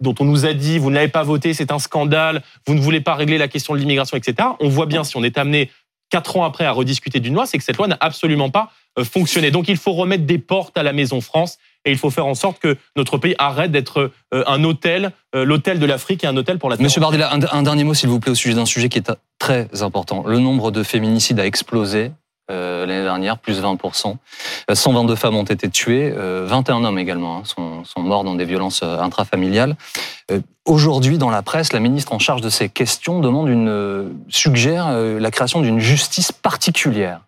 [0.00, 2.80] dont on nous a dit, vous ne l'avez pas votée, c'est un scandale, vous ne
[2.80, 4.48] voulez pas régler la question de l'immigration, etc.
[4.60, 5.70] On voit bien, si on est amené
[6.10, 9.04] quatre ans après à rediscuter d'une loi, c'est que cette loi n'a absolument pas euh,
[9.04, 9.50] fonctionné.
[9.50, 12.34] Donc il faut remettre des portes à la Maison France et il faut faire en
[12.34, 16.58] sorte que notre pays arrête d'être euh, un hôtel, l'hôtel de l'Afrique et un hôtel
[16.58, 18.98] pour la Monsieur Bardella, un, dernier mot s'il vous plaît au sujet d'un sujet qui
[18.98, 20.24] est très important.
[20.26, 22.12] Le nombre de féminicides a explosé
[22.50, 24.16] euh, l'année dernière, plus 20%.
[24.72, 28.44] 122 euh, femmes ont été tuées, 21 hommes également hein, sont, sont, morts dans des
[28.44, 29.76] violences intrafamiliales.
[30.66, 35.30] Aujourd'hui, dans la presse, la ministre en charge de ces questions demande une, suggère la
[35.30, 37.22] création d'une justice particulière.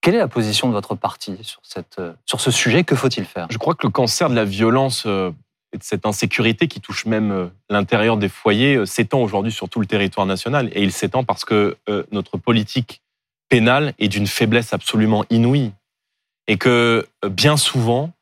[0.00, 2.84] Quelle est la position de votre parti sur, cette, sur ce sujet?
[2.84, 3.46] Que faut-il faire?
[3.50, 7.50] Je crois que le cancer de la violence et de cette insécurité qui touche même
[7.68, 10.70] l'intérieur des foyers s'étend aujourd'hui sur tout le territoire national.
[10.74, 11.76] Et il s'étend parce que
[12.12, 13.02] notre politique
[13.48, 15.72] pénale est d'une faiblesse absolument inouïe.
[16.46, 18.12] Et que bien souvent,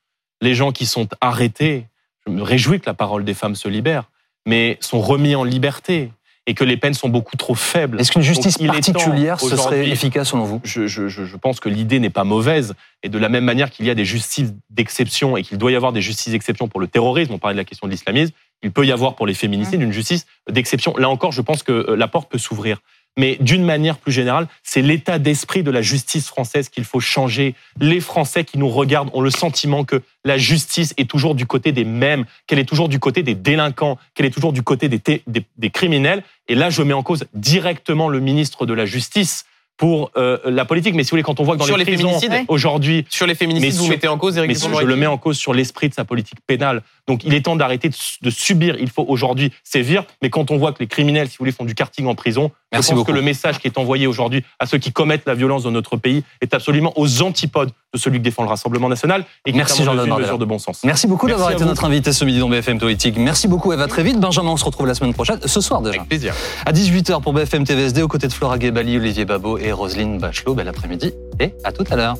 [0.41, 1.87] les gens qui sont arrêtés,
[2.27, 4.05] je me réjouis que la parole des femmes se libère,
[4.47, 6.11] mais sont remis en liberté
[6.47, 8.01] et que les peines sont beaucoup trop faibles.
[8.01, 10.61] Est-ce qu'une justice particulière, ce serait efficace selon vous?
[10.65, 12.75] je, je, je, pense que l'idée n'est pas mauvaise.
[13.03, 15.77] Et de la même manière qu'il y a des justices d'exception et qu'il doit y
[15.77, 18.33] avoir des justices d'exception pour le terrorisme, on parlait de la question de l'islamisme,
[18.63, 19.85] il peut y avoir pour les féminicides mmh.
[19.85, 20.95] une justice d'exception.
[20.97, 22.81] Là encore, je pense que euh, la porte peut s'ouvrir
[23.17, 27.55] mais d'une manière plus générale, c'est l'état d'esprit de la justice française qu'il faut changer.
[27.81, 31.73] Les Français qui nous regardent ont le sentiment que la justice est toujours du côté
[31.73, 35.71] des mêmes, qu'elle est toujours du côté des délinquants, qu'elle est toujours du côté des,
[35.71, 36.23] criminels.
[36.49, 39.45] Et là, je mets en cause directement le ministre de la Justice
[39.77, 40.95] pour euh, la politique.
[40.95, 42.19] Mais si vous voulez, quand on voit que dans sur les, prisons
[42.49, 45.53] aujourd'hui, sur les féminicides, vous mettez en cause mais Je le mets en cause sur
[45.53, 48.77] l'esprit de sa politique pénale, Donc il est temps d'arrêter de subir.
[48.79, 50.05] Il faut aujourd'hui sévir.
[50.23, 52.51] Mais quand on voit que les criminels, si vous voulez, font du karting en prison,
[52.73, 55.35] Merci je pense que le message qui est envoyé aujourd'hui à ceux qui commettent la
[55.35, 59.25] violence dans notre pays est absolument aux antipodes de celui que défend le Rassemblement national
[59.47, 60.81] et qui Merci une mesure de bon sens.
[60.85, 63.17] Merci beaucoup d'avoir été notre invité ce midi dans BFM Politique.
[63.17, 64.19] Merci beaucoup Eva, très vite.
[64.21, 65.97] Benjamin, on se retrouve la semaine prochaine, ce soir déjà.
[65.97, 66.35] Avec plaisir.
[66.67, 70.55] À 18h pour BFM TVSD, aux côtés de Flora Gebali, Olivier Babot et Roselyne Bachelot.
[70.55, 72.17] Bel après-midi et à tout à l'heure.